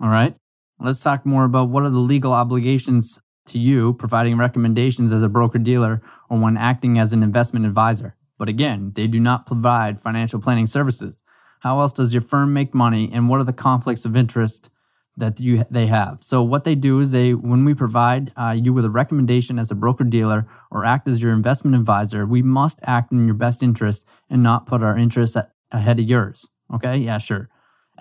All 0.00 0.08
right. 0.08 0.34
Let's 0.80 0.98
talk 0.98 1.24
more 1.24 1.44
about 1.44 1.68
what 1.68 1.84
are 1.84 1.90
the 1.90 1.98
legal 1.98 2.32
obligations 2.32 3.20
to 3.46 3.58
you 3.58 3.94
providing 3.94 4.36
recommendations 4.36 5.12
as 5.12 5.22
a 5.22 5.28
broker 5.28 5.58
dealer 5.58 6.02
or 6.28 6.38
when 6.38 6.56
acting 6.56 6.98
as 6.98 7.12
an 7.12 7.22
investment 7.22 7.66
advisor. 7.66 8.16
But 8.38 8.48
again, 8.48 8.92
they 8.94 9.06
do 9.06 9.20
not 9.20 9.46
provide 9.46 10.00
financial 10.00 10.40
planning 10.40 10.66
services. 10.66 11.22
How 11.60 11.80
else 11.80 11.92
does 11.92 12.12
your 12.12 12.22
firm 12.22 12.52
make 12.52 12.74
money 12.74 13.10
and 13.12 13.28
what 13.28 13.40
are 13.40 13.44
the 13.44 13.52
conflicts 13.52 14.04
of 14.04 14.16
interest 14.16 14.70
that 15.16 15.40
you 15.40 15.64
they 15.70 15.86
have. 15.86 16.18
So 16.22 16.42
what 16.42 16.64
they 16.64 16.74
do 16.74 17.00
is 17.00 17.12
they 17.12 17.34
when 17.34 17.64
we 17.64 17.74
provide 17.74 18.32
uh, 18.36 18.56
you 18.58 18.72
with 18.72 18.84
a 18.84 18.90
recommendation 18.90 19.58
as 19.58 19.70
a 19.70 19.74
broker 19.74 20.04
dealer 20.04 20.46
or 20.70 20.84
act 20.84 21.06
as 21.08 21.22
your 21.22 21.32
investment 21.32 21.76
advisor, 21.76 22.26
we 22.26 22.42
must 22.42 22.80
act 22.82 23.12
in 23.12 23.26
your 23.26 23.34
best 23.34 23.62
interest 23.62 24.06
and 24.28 24.42
not 24.42 24.66
put 24.66 24.82
our 24.82 24.96
interests 24.96 25.36
at, 25.36 25.52
ahead 25.70 26.00
of 26.00 26.08
yours. 26.08 26.48
Okay? 26.72 26.96
Yeah, 26.96 27.18
sure. 27.18 27.48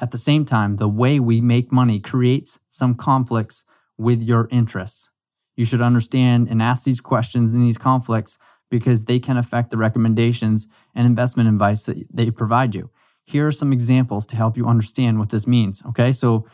At 0.01 0.11
the 0.11 0.17
same 0.17 0.43
time, 0.43 0.77
the 0.77 0.87
way 0.87 1.19
we 1.19 1.39
make 1.39 1.71
money 1.71 1.99
creates 1.99 2.59
some 2.69 2.95
conflicts 2.95 3.63
with 3.97 4.23
your 4.23 4.47
interests. 4.49 5.11
You 5.55 5.65
should 5.65 5.81
understand 5.81 6.47
and 6.49 6.61
ask 6.61 6.83
these 6.83 7.01
questions 7.01 7.53
in 7.53 7.61
these 7.61 7.77
conflicts 7.77 8.37
because 8.71 9.05
they 9.05 9.19
can 9.19 9.37
affect 9.37 9.69
the 9.69 9.77
recommendations 9.77 10.67
and 10.95 11.05
investment 11.05 11.49
advice 11.49 11.85
that 11.85 12.05
they 12.11 12.31
provide 12.31 12.73
you. 12.73 12.89
Here 13.25 13.47
are 13.47 13.51
some 13.51 13.71
examples 13.71 14.25
to 14.27 14.35
help 14.35 14.57
you 14.57 14.67
understand 14.67 15.19
what 15.19 15.29
this 15.29 15.47
means. 15.47 15.83
Okay, 15.85 16.11
so 16.11 16.45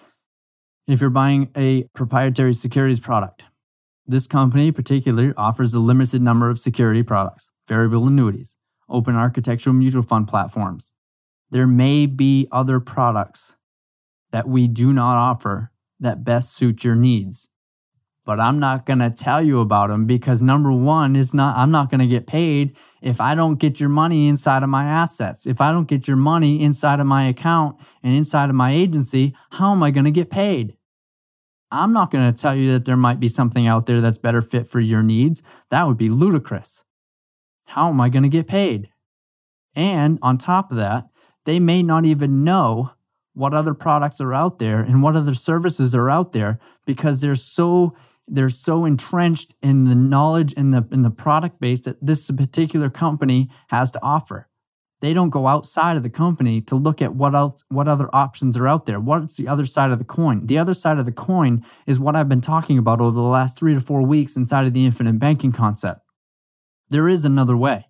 if 0.88 1.02
you're 1.02 1.10
buying 1.10 1.50
a 1.56 1.84
proprietary 1.94 2.54
securities 2.54 3.00
product. 3.00 3.46
This 4.08 4.26
company 4.26 4.72
particularly 4.72 5.34
offers 5.38 5.76
a 5.76 5.80
limited 5.80 6.20
number 6.20 6.50
of 6.50 6.58
security 6.58 7.04
products, 7.04 7.52
variable 7.68 8.08
annuities, 8.08 8.58
open 8.90 9.16
architectural 9.16 9.76
mutual 9.76 10.02
fund 10.02 10.28
platforms. 10.28 10.92
There 11.52 11.68
may 11.68 12.08
be 12.08 12.48
other 12.52 12.80
products 12.80 13.56
that 14.32 14.48
we 14.48 14.68
do 14.68 14.92
not 14.94 15.16
offer 15.16 15.72
that 16.00 16.24
best 16.24 16.54
suit 16.54 16.84
your 16.84 16.96
needs. 16.96 17.50
But 18.30 18.39
I'm 18.39 18.60
not 18.60 18.86
going 18.86 19.00
to 19.00 19.10
tell 19.10 19.42
you 19.42 19.60
about 19.60 19.89
them 19.89 20.06
because 20.06 20.44
number 20.44 20.72
one 20.72 21.15
is 21.15 21.34
not, 21.34 21.58
I'm 21.58 21.72
not 21.72 21.89
going 21.89 22.02
to 22.02 22.06
get 22.06 22.28
paid 22.28 22.78
if 23.02 23.20
I 23.20 23.34
don't 23.34 23.58
get 23.58 23.80
your 23.80 23.89
money 23.89 24.28
inside 24.28 24.62
of 24.62 24.70
my 24.70 24.84
assets. 24.84 25.48
If 25.48 25.62
I 25.62 25.72
don't 25.72 25.88
get 25.88 26.08
your 26.08 26.15
money 26.15 26.62
inside 26.62 27.00
of 27.00 27.08
my 27.08 27.24
account 27.24 27.78
and 28.04 28.15
inside 28.15 28.52
of 28.52 28.56
my 28.56 28.70
agency, 28.72 29.36
how 29.50 29.72
am 29.72 29.82
I 29.82 29.89
going 29.89 30.06
to 30.06 30.12
get 30.12 30.30
paid? 30.30 30.78
I'm 31.72 31.92
not 31.92 32.12
going 32.12 32.32
to 32.32 32.39
tell 32.39 32.56
you 32.56 32.72
that 32.74 32.86
there 32.86 32.96
might 32.96 33.20
be 33.20 33.30
something 33.30 33.65
out 33.65 33.88
there 33.88 34.00
that's 34.00 34.20
better 34.20 34.44
fit 34.44 34.68
for 34.68 34.80
your 34.80 35.02
needs. 35.02 35.42
That 35.72 35.88
would 35.88 35.98
be 35.98 36.10
ludicrous. 36.10 36.84
How 37.65 37.89
am 37.89 38.00
I 38.00 38.10
going 38.10 38.22
to 38.22 38.30
get 38.30 38.46
paid? 38.46 38.92
And 39.76 40.20
on 40.22 40.38
top 40.38 40.70
of 40.70 40.78
that, 40.78 41.10
they 41.46 41.60
may 41.60 41.82
not 41.82 42.06
even 42.06 42.44
know 42.44 42.92
what 43.34 43.56
other 43.56 43.74
products 43.74 44.22
are 44.22 44.36
out 44.36 44.60
there 44.60 44.82
and 44.82 45.02
what 45.02 45.15
other 45.15 45.34
services 45.34 45.96
are 45.96 46.12
out 46.12 46.34
there 46.34 46.60
because 46.86 47.22
they're 47.22 47.34
so 47.34 47.96
they're 48.30 48.50
so 48.50 48.86
entrenched 48.86 49.56
in 49.62 49.86
the 49.86 49.96
knowledge 49.96 50.54
in 50.54 50.72
the 50.72 50.88
in 50.92 51.02
the 51.02 51.10
product 51.10 51.60
base 51.60 51.82
that 51.82 52.04
this 52.06 52.30
particular 52.32 52.89
company 52.89 53.50
has 53.70 53.92
to 53.92 54.00
offer. 54.04 54.48
They 55.02 55.13
don't 55.13 55.30
go 55.30 55.48
outside 55.48 55.96
of 55.96 56.04
the 56.04 56.10
company 56.10 56.60
to 56.62 56.76
look 56.76 57.02
at 57.02 57.15
what 57.15 57.34
else, 57.34 57.63
what 57.70 57.88
other 57.88 58.10
options 58.13 58.58
are 58.58 58.68
out 58.68 58.86
there. 58.86 59.00
What's 59.00 59.38
the 59.38 59.48
other 59.48 59.65
side 59.65 59.92
of 59.92 59.98
the 59.98 60.04
coin? 60.04 60.46
The 60.46 60.58
other 60.58 60.74
side 60.74 61.00
of 61.00 61.06
the 61.06 61.13
coin 61.13 61.63
is 61.88 62.00
what 62.00 62.18
I've 62.18 62.28
been 62.28 62.42
talking 62.42 62.78
about 62.78 63.00
over 63.00 63.12
the 63.12 63.22
last 63.22 63.58
three 63.58 63.74
to 63.74 63.82
four 63.82 64.02
weeks 64.02 64.36
inside 64.36 64.68
of 64.68 64.74
the 64.74 64.86
infinite 64.86 65.18
banking 65.18 65.54
concept. 65.54 66.02
There 66.89 67.08
is 67.08 67.24
another 67.24 67.56
way. 67.56 67.86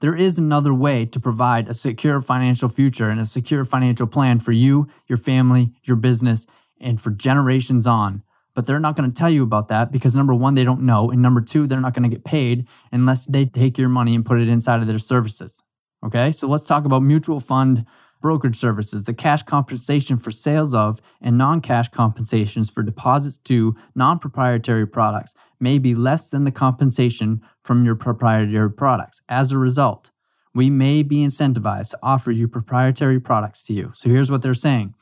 There 0.00 0.16
is 0.16 0.38
another 0.38 0.74
way 0.74 1.04
to 1.06 1.20
provide 1.20 1.68
a 1.68 1.74
secure 1.74 2.20
financial 2.20 2.68
future 2.68 3.10
and 3.10 3.20
a 3.20 3.26
secure 3.26 3.64
financial 3.64 4.06
plan 4.06 4.40
for 4.40 4.52
you, 4.52 4.88
your 5.06 5.18
family, 5.18 5.74
your 5.84 5.96
business, 5.96 6.46
and 6.80 7.00
for 7.00 7.10
generations 7.10 7.86
on. 7.86 8.22
But 8.54 8.66
they're 8.66 8.80
not 8.80 8.96
going 8.96 9.10
to 9.10 9.16
tell 9.16 9.30
you 9.30 9.42
about 9.42 9.68
that 9.68 9.92
because 9.92 10.16
number 10.16 10.34
one, 10.34 10.54
they 10.54 10.64
don't 10.64 10.82
know. 10.82 11.10
And 11.10 11.22
number 11.22 11.40
two, 11.40 11.66
they're 11.66 11.80
not 11.80 11.94
going 11.94 12.08
to 12.08 12.14
get 12.14 12.24
paid 12.24 12.66
unless 12.90 13.26
they 13.26 13.46
take 13.46 13.78
your 13.78 13.88
money 13.88 14.14
and 14.14 14.26
put 14.26 14.40
it 14.40 14.48
inside 14.48 14.80
of 14.80 14.86
their 14.86 14.98
services. 14.98 15.62
Okay, 16.04 16.32
so 16.32 16.48
let's 16.48 16.66
talk 16.66 16.84
about 16.84 17.02
mutual 17.02 17.40
fund 17.40 17.84
brokerage 18.20 18.56
services, 18.56 19.04
the 19.04 19.14
cash 19.14 19.42
compensation 19.42 20.16
for 20.16 20.30
sales 20.30 20.74
of 20.74 21.00
and 21.20 21.38
non 21.38 21.60
cash 21.60 21.88
compensations 21.88 22.70
for 22.70 22.82
deposits 22.82 23.38
to 23.38 23.76
non 23.94 24.18
proprietary 24.18 24.86
products 24.86 25.34
may 25.58 25.78
be 25.78 25.94
less 25.94 26.30
than 26.30 26.44
the 26.44 26.50
compensation 26.50 27.40
from 27.64 27.84
your 27.84 27.94
proprietary 27.94 28.70
products. 28.70 29.20
As 29.28 29.52
a 29.52 29.58
result, 29.58 30.10
we 30.54 30.70
may 30.70 31.02
be 31.02 31.18
incentivized 31.18 31.90
to 31.90 31.98
offer 32.02 32.30
you 32.30 32.48
proprietary 32.48 33.20
products 33.20 33.62
to 33.64 33.74
you. 33.74 33.92
So 33.94 34.08
here's 34.08 34.30
what 34.30 34.42
they're 34.42 34.54
saying 34.54 34.94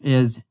is 0.00 0.42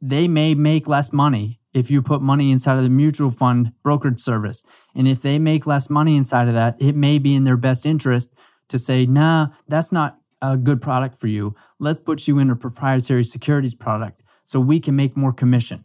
they 0.00 0.28
may 0.28 0.54
make 0.54 0.86
less 0.88 1.12
money 1.12 1.60
if 1.74 1.90
you 1.90 2.02
put 2.02 2.20
money 2.20 2.50
inside 2.50 2.76
of 2.76 2.82
the 2.82 2.90
mutual 2.90 3.30
fund 3.30 3.72
brokerage 3.82 4.20
service. 4.20 4.62
And 4.94 5.08
if 5.08 5.22
they 5.22 5.38
make 5.38 5.66
less 5.66 5.88
money 5.88 6.16
inside 6.16 6.48
of 6.48 6.54
that, 6.54 6.80
it 6.80 6.94
may 6.94 7.18
be 7.18 7.34
in 7.34 7.44
their 7.44 7.56
best 7.56 7.86
interest 7.86 8.34
to 8.68 8.78
say, 8.78 9.06
nah, 9.06 9.48
that's 9.68 9.92
not 9.92 10.18
a 10.42 10.56
good 10.56 10.82
product 10.82 11.16
for 11.16 11.28
you. 11.28 11.54
Let's 11.78 12.00
put 12.00 12.26
you 12.26 12.38
in 12.38 12.50
a 12.50 12.56
proprietary 12.56 13.24
securities 13.24 13.74
product 13.74 14.22
so 14.44 14.60
we 14.60 14.80
can 14.80 14.96
make 14.96 15.16
more 15.16 15.32
commission. 15.32 15.84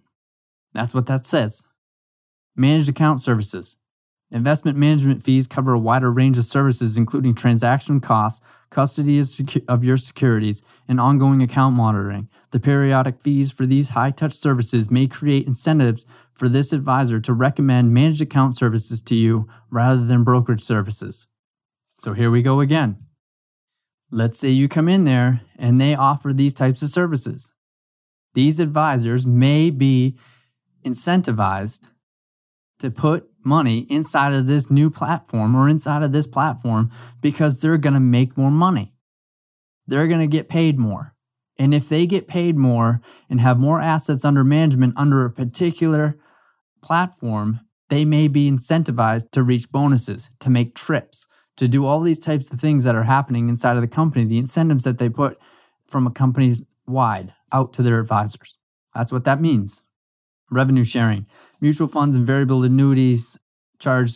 That's 0.73 0.93
what 0.93 1.05
that 1.07 1.25
says. 1.25 1.63
Managed 2.55 2.89
account 2.89 3.21
services. 3.21 3.77
Investment 4.31 4.77
management 4.77 5.23
fees 5.23 5.47
cover 5.47 5.73
a 5.73 5.79
wider 5.79 6.11
range 6.11 6.37
of 6.37 6.43
services, 6.43 6.97
including 6.97 7.33
transaction 7.33 8.01
costs, 8.01 8.45
custody 8.69 9.23
of 9.67 9.83
your 9.83 9.97
securities, 9.97 10.63
and 10.87 10.99
ongoing 10.99 11.41
account 11.41 11.75
monitoring. 11.75 12.29
The 12.51 12.59
periodic 12.59 13.21
fees 13.21 13.51
for 13.51 13.65
these 13.65 13.89
high 13.89 14.11
touch 14.11 14.33
services 14.33 14.91
may 14.91 15.07
create 15.07 15.47
incentives 15.47 16.05
for 16.33 16.47
this 16.47 16.71
advisor 16.71 17.19
to 17.21 17.33
recommend 17.33 17.93
managed 17.93 18.21
account 18.21 18.55
services 18.55 19.01
to 19.03 19.15
you 19.15 19.47
rather 19.69 20.03
than 20.05 20.23
brokerage 20.23 20.61
services. 20.61 21.27
So 21.97 22.13
here 22.13 22.29
we 22.29 22.41
go 22.41 22.59
again. 22.59 22.97
Let's 24.11 24.37
say 24.37 24.49
you 24.49 24.67
come 24.69 24.87
in 24.87 25.03
there 25.03 25.41
and 25.57 25.81
they 25.81 25.95
offer 25.95 26.31
these 26.31 26.53
types 26.53 26.81
of 26.81 26.89
services. 26.89 27.51
These 28.33 28.59
advisors 28.59 29.25
may 29.25 29.69
be 29.71 30.17
incentivized 30.85 31.89
to 32.79 32.91
put 32.91 33.29
money 33.47 33.87
inside 33.89 34.33
of 34.33 34.45
this 34.45 34.69
new 34.69 34.91
platform 34.91 35.55
or 35.55 35.67
inside 35.67 36.03
of 36.03 36.11
this 36.11 36.27
platform 36.27 36.91
because 37.21 37.59
they're 37.59 37.77
going 37.77 37.93
to 37.93 37.99
make 37.99 38.37
more 38.37 38.51
money. 38.51 38.93
They're 39.87 40.07
going 40.07 40.19
to 40.19 40.27
get 40.27 40.49
paid 40.49 40.77
more. 40.77 41.15
And 41.57 41.73
if 41.73 41.89
they 41.89 42.05
get 42.05 42.27
paid 42.27 42.55
more 42.55 43.01
and 43.29 43.41
have 43.41 43.57
more 43.57 43.81
assets 43.81 44.23
under 44.23 44.43
management 44.43 44.93
under 44.95 45.25
a 45.25 45.31
particular 45.31 46.19
platform, 46.83 47.61
they 47.89 48.05
may 48.05 48.27
be 48.27 48.51
incentivized 48.51 49.31
to 49.31 49.43
reach 49.43 49.71
bonuses, 49.71 50.29
to 50.41 50.49
make 50.49 50.75
trips, 50.75 51.27
to 51.55 51.67
do 51.67 51.85
all 51.85 52.01
these 52.01 52.19
types 52.19 52.51
of 52.51 52.59
things 52.59 52.83
that 52.83 52.95
are 52.95 53.03
happening 53.03 53.49
inside 53.49 53.75
of 53.75 53.81
the 53.81 53.87
company, 53.87 54.25
the 54.25 54.37
incentives 54.37 54.83
that 54.83 54.99
they 54.99 55.09
put 55.09 55.39
from 55.87 56.05
a 56.05 56.11
company's 56.11 56.63
wide 56.85 57.33
out 57.51 57.73
to 57.73 57.81
their 57.81 57.99
advisors. 57.99 58.57
That's 58.93 59.11
what 59.11 59.23
that 59.23 59.41
means. 59.41 59.81
Revenue 60.49 60.85
sharing. 60.85 61.25
Mutual 61.59 61.87
funds 61.87 62.15
and 62.15 62.25
variable 62.25 62.63
annuities 62.63 63.37
charge 63.79 64.13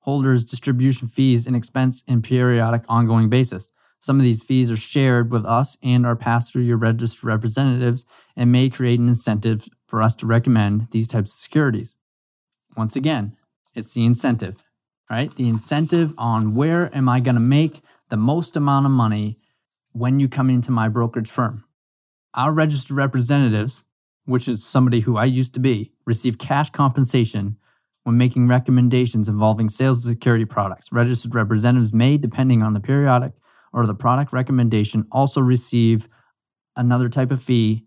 holders 0.00 0.44
distribution 0.44 1.08
fees 1.08 1.46
and 1.46 1.56
expense 1.56 2.02
in 2.06 2.22
periodic 2.22 2.84
ongoing 2.88 3.28
basis. 3.28 3.70
Some 3.98 4.18
of 4.18 4.22
these 4.22 4.42
fees 4.42 4.70
are 4.70 4.76
shared 4.76 5.30
with 5.30 5.44
us 5.44 5.76
and 5.82 6.06
are 6.06 6.16
passed 6.16 6.52
through 6.52 6.62
your 6.62 6.76
registered 6.76 7.24
representatives 7.24 8.06
and 8.36 8.52
may 8.52 8.68
create 8.68 9.00
an 9.00 9.08
incentive 9.08 9.68
for 9.86 10.02
us 10.02 10.14
to 10.16 10.26
recommend 10.26 10.88
these 10.92 11.08
types 11.08 11.32
of 11.32 11.36
securities. 11.36 11.96
Once 12.76 12.94
again, 12.94 13.36
it's 13.74 13.94
the 13.94 14.04
incentive, 14.04 14.62
right? 15.10 15.34
The 15.34 15.48
incentive 15.48 16.14
on 16.18 16.54
where 16.54 16.94
am 16.96 17.08
I 17.08 17.20
going 17.20 17.34
to 17.34 17.40
make 17.40 17.82
the 18.08 18.16
most 18.16 18.56
amount 18.56 18.86
of 18.86 18.92
money 18.92 19.38
when 19.92 20.20
you 20.20 20.28
come 20.28 20.50
into 20.50 20.70
my 20.70 20.88
brokerage 20.88 21.30
firm. 21.30 21.64
Our 22.34 22.52
registered 22.52 22.96
representatives 22.96 23.82
which 24.26 24.48
is 24.48 24.64
somebody 24.64 25.00
who 25.00 25.16
I 25.16 25.24
used 25.24 25.54
to 25.54 25.60
be, 25.60 25.92
receive 26.04 26.38
cash 26.38 26.70
compensation 26.70 27.56
when 28.04 28.18
making 28.18 28.46
recommendations 28.46 29.28
involving 29.28 29.68
sales 29.68 30.04
of 30.04 30.10
security 30.10 30.44
products. 30.44 30.92
Registered 30.92 31.34
representatives 31.34 31.94
may, 31.94 32.18
depending 32.18 32.62
on 32.62 32.72
the 32.72 32.80
periodic 32.80 33.32
or 33.72 33.86
the 33.86 33.94
product 33.94 34.32
recommendation, 34.32 35.06
also 35.10 35.40
receive 35.40 36.08
another 36.76 37.08
type 37.08 37.30
of 37.30 37.42
fee 37.42 37.84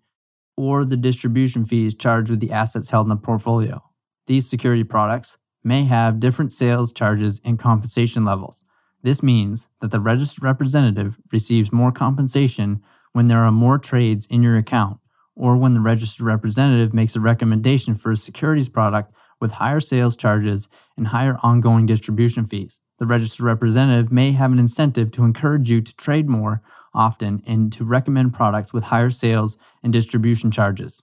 or 0.58 0.84
the 0.84 0.98
distribution 0.98 1.64
fees 1.66 1.96
charged 1.96 2.30
with 2.30 2.40
the 2.40 2.52
assets 2.52 2.90
held 2.90 3.06
in 3.06 3.10
the 3.10 3.16
portfolio. 3.16 3.82
These 4.28 4.50
security 4.50 4.84
products 4.84 5.38
may 5.64 5.86
have 5.86 6.20
different 6.20 6.52
sales 6.52 6.92
charges 6.92 7.40
and 7.46 7.58
compensation 7.58 8.26
levels. 8.26 8.64
This 9.02 9.24
means 9.24 9.70
that 9.80 9.92
the 9.92 10.00
registered 10.00 10.44
representative 10.44 11.18
receives 11.32 11.72
more 11.72 11.92
compensation 11.92 12.82
when 13.14 13.28
there 13.28 13.44
are 13.44 13.52
more 13.52 13.78
trades 13.78 14.26
in 14.26 14.44
your 14.44 14.58
account 14.58 15.00
or 15.36 15.56
when 15.56 15.74
the 15.74 15.80
registered 15.80 16.26
representative 16.26 16.94
makes 16.94 17.16
a 17.16 17.20
recommendation 17.20 17.96
for 17.96 18.12
a 18.12 18.16
securities 18.16 18.70
product 18.70 19.14
with 19.40 19.54
higher 19.54 19.80
sales 19.80 20.18
charges 20.18 20.68
and 20.98 21.08
higher 21.08 21.38
ongoing 21.44 21.86
distribution 21.86 22.46
fees. 22.46 22.82
The 22.98 23.06
registered 23.06 23.46
representative 23.46 24.12
may 24.12 24.32
have 24.32 24.52
an 24.52 24.60
incentive 24.60 25.12
to 25.12 25.24
encourage 25.24 25.70
you 25.70 25.82
to 25.82 25.96
trade 25.96 26.28
more 26.28 26.62
often 26.94 27.42
and 27.48 27.72
to 27.74 27.86
recommend 27.86 28.34
products 28.34 28.74
with 28.74 28.86
higher 28.86 29.10
sales 29.10 29.58
and 29.82 29.94
distribution 29.94 30.52
charges. 30.52 31.02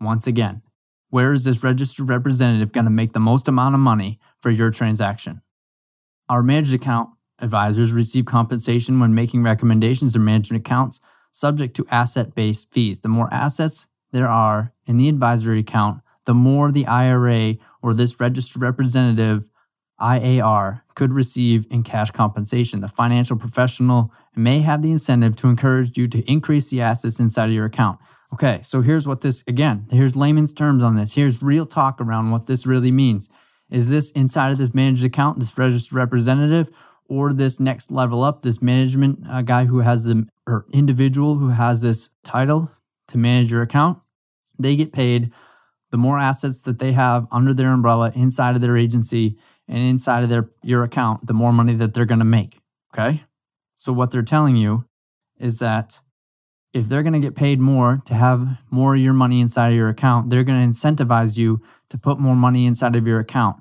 Once 0.00 0.26
again, 0.26 0.62
where 1.10 1.32
is 1.32 1.44
this 1.44 1.62
registered 1.62 2.08
representative 2.08 2.72
going 2.72 2.84
to 2.84 2.90
make 2.90 3.12
the 3.12 3.20
most 3.20 3.46
amount 3.46 3.74
of 3.74 3.80
money 3.80 4.18
for 4.40 4.50
your 4.50 4.70
transaction? 4.70 5.40
Our 6.28 6.42
managed 6.42 6.74
account 6.74 7.10
advisors 7.38 7.92
receive 7.92 8.24
compensation 8.24 8.98
when 8.98 9.14
making 9.14 9.42
recommendations 9.42 10.16
or 10.16 10.20
management 10.20 10.66
accounts 10.66 11.00
subject 11.36 11.76
to 11.76 11.86
asset 11.90 12.34
based 12.34 12.72
fees. 12.72 13.00
The 13.00 13.08
more 13.08 13.28
assets 13.32 13.86
there 14.10 14.28
are 14.28 14.72
in 14.86 14.96
the 14.96 15.08
advisory 15.08 15.60
account, 15.60 16.00
the 16.24 16.32
more 16.32 16.72
the 16.72 16.86
IRA 16.86 17.56
or 17.82 17.92
this 17.92 18.18
registered 18.18 18.62
representative 18.62 19.50
IAR 20.00 20.82
could 20.94 21.12
receive 21.12 21.66
in 21.70 21.82
cash 21.82 22.10
compensation. 22.10 22.80
The 22.80 22.88
financial 22.88 23.36
professional 23.36 24.12
may 24.34 24.60
have 24.60 24.80
the 24.80 24.90
incentive 24.90 25.36
to 25.36 25.48
encourage 25.48 25.96
you 25.98 26.08
to 26.08 26.20
increase 26.30 26.70
the 26.70 26.80
assets 26.80 27.20
inside 27.20 27.50
of 27.50 27.54
your 27.54 27.66
account. 27.66 27.98
Okay, 28.32 28.60
so 28.62 28.80
here's 28.80 29.06
what 29.06 29.20
this 29.20 29.44
again, 29.46 29.86
here's 29.90 30.16
layman's 30.16 30.54
terms 30.54 30.82
on 30.82 30.96
this. 30.96 31.14
Here's 31.14 31.42
real 31.42 31.66
talk 31.66 32.00
around 32.00 32.30
what 32.30 32.46
this 32.46 32.66
really 32.66 32.90
means. 32.90 33.28
Is 33.68 33.90
this 33.90 34.10
inside 34.12 34.52
of 34.52 34.58
this 34.58 34.72
managed 34.72 35.04
account, 35.04 35.38
this 35.38 35.58
registered 35.58 35.96
representative, 35.96 36.70
or 37.08 37.32
this 37.32 37.60
next 37.60 37.90
level 37.90 38.22
up, 38.22 38.42
this 38.42 38.62
management 38.62 39.20
uh, 39.28 39.42
guy 39.42 39.64
who 39.64 39.80
has 39.80 40.04
the 40.04 40.26
or 40.46 40.66
individual 40.72 41.36
who 41.36 41.48
has 41.48 41.82
this 41.82 42.10
title 42.22 42.70
to 43.08 43.18
manage 43.18 43.50
your 43.50 43.62
account, 43.62 43.98
they 44.58 44.76
get 44.76 44.92
paid 44.92 45.32
the 45.90 45.96
more 45.96 46.18
assets 46.18 46.62
that 46.62 46.78
they 46.78 46.92
have 46.92 47.26
under 47.30 47.54
their 47.54 47.72
umbrella 47.72 48.12
inside 48.14 48.54
of 48.54 48.60
their 48.60 48.76
agency 48.76 49.36
and 49.68 49.78
inside 49.78 50.22
of 50.22 50.28
their 50.28 50.50
your 50.62 50.84
account, 50.84 51.26
the 51.26 51.34
more 51.34 51.52
money 51.52 51.74
that 51.74 51.94
they're 51.94 52.04
going 52.04 52.18
to 52.18 52.24
make, 52.24 52.60
okay? 52.92 53.22
So 53.76 53.92
what 53.92 54.10
they're 54.10 54.22
telling 54.22 54.56
you 54.56 54.84
is 55.38 55.58
that 55.58 56.00
if 56.72 56.88
they're 56.88 57.02
going 57.02 57.12
to 57.14 57.20
get 57.20 57.34
paid 57.34 57.60
more 57.60 58.02
to 58.04 58.14
have 58.14 58.58
more 58.70 58.94
of 58.94 59.00
your 59.00 59.14
money 59.14 59.40
inside 59.40 59.68
of 59.68 59.74
your 59.74 59.88
account, 59.88 60.28
they're 60.28 60.44
going 60.44 60.60
to 60.60 60.68
incentivize 60.68 61.36
you 61.38 61.62
to 61.88 61.98
put 61.98 62.18
more 62.18 62.36
money 62.36 62.66
inside 62.66 62.96
of 62.96 63.06
your 63.06 63.20
account. 63.20 63.56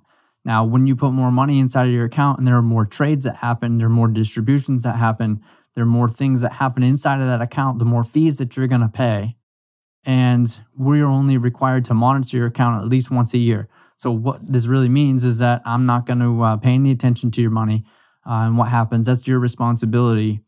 Now, 0.45 0.63
when 0.63 0.86
you 0.86 0.95
put 0.95 1.12
more 1.12 1.31
money 1.31 1.60
inside 1.60 1.88
of 1.88 1.93
your 1.93 2.05
account 2.05 2.38
and 2.38 2.47
there 2.47 2.55
are 2.55 2.62
more 2.62 2.86
trades 2.86 3.25
that 3.25 3.38
happen, 3.38 3.79
there 3.79 3.88
are 3.88 3.89
more 3.89 4.08
distributions 4.08 4.84
that 4.84 4.95
happen, 4.95 5.41
there 5.73 5.84
are 5.84 5.88
more 5.88 6.08
things 6.08 6.41
that 6.41 6.53
happen 6.53 6.84
inside 6.84 7.19
of 7.19 7.25
that 7.25 7.41
account, 7.41 7.79
the 7.79 7.86
more 7.86 8.03
fees 8.03 8.38
that 8.38 8.55
you're 8.55 8.67
going 8.67 8.81
to 8.81 8.88
pay. 8.88 9.36
And 10.05 10.58
we're 10.77 11.08
only 11.08 11.38
required 11.38 11.84
to 11.86 11.95
monitor 11.95 12.38
your 12.38 12.47
account 12.47 12.81
at 12.84 12.88
least 12.88 13.10
once 13.10 13.34
a 13.34 13.39
year. 13.39 13.67
So, 13.97 14.12
what 14.12 14.39
this 14.45 14.67
really 14.67 14.89
means 14.89 15.25
is 15.25 15.39
that 15.39 15.63
I'm 15.65 15.88
not 15.88 16.05
going 16.05 16.19
to 16.19 16.41
uh, 16.43 16.58
pay 16.58 16.73
any 16.73 16.91
attention 16.91 17.31
to 17.31 17.41
your 17.41 17.49
money 17.49 17.86
uh, 18.25 18.45
and 18.45 18.58
what 18.58 18.69
happens. 18.69 19.08
That's 19.08 19.27
your 19.27 19.39
responsibility. 19.39 20.41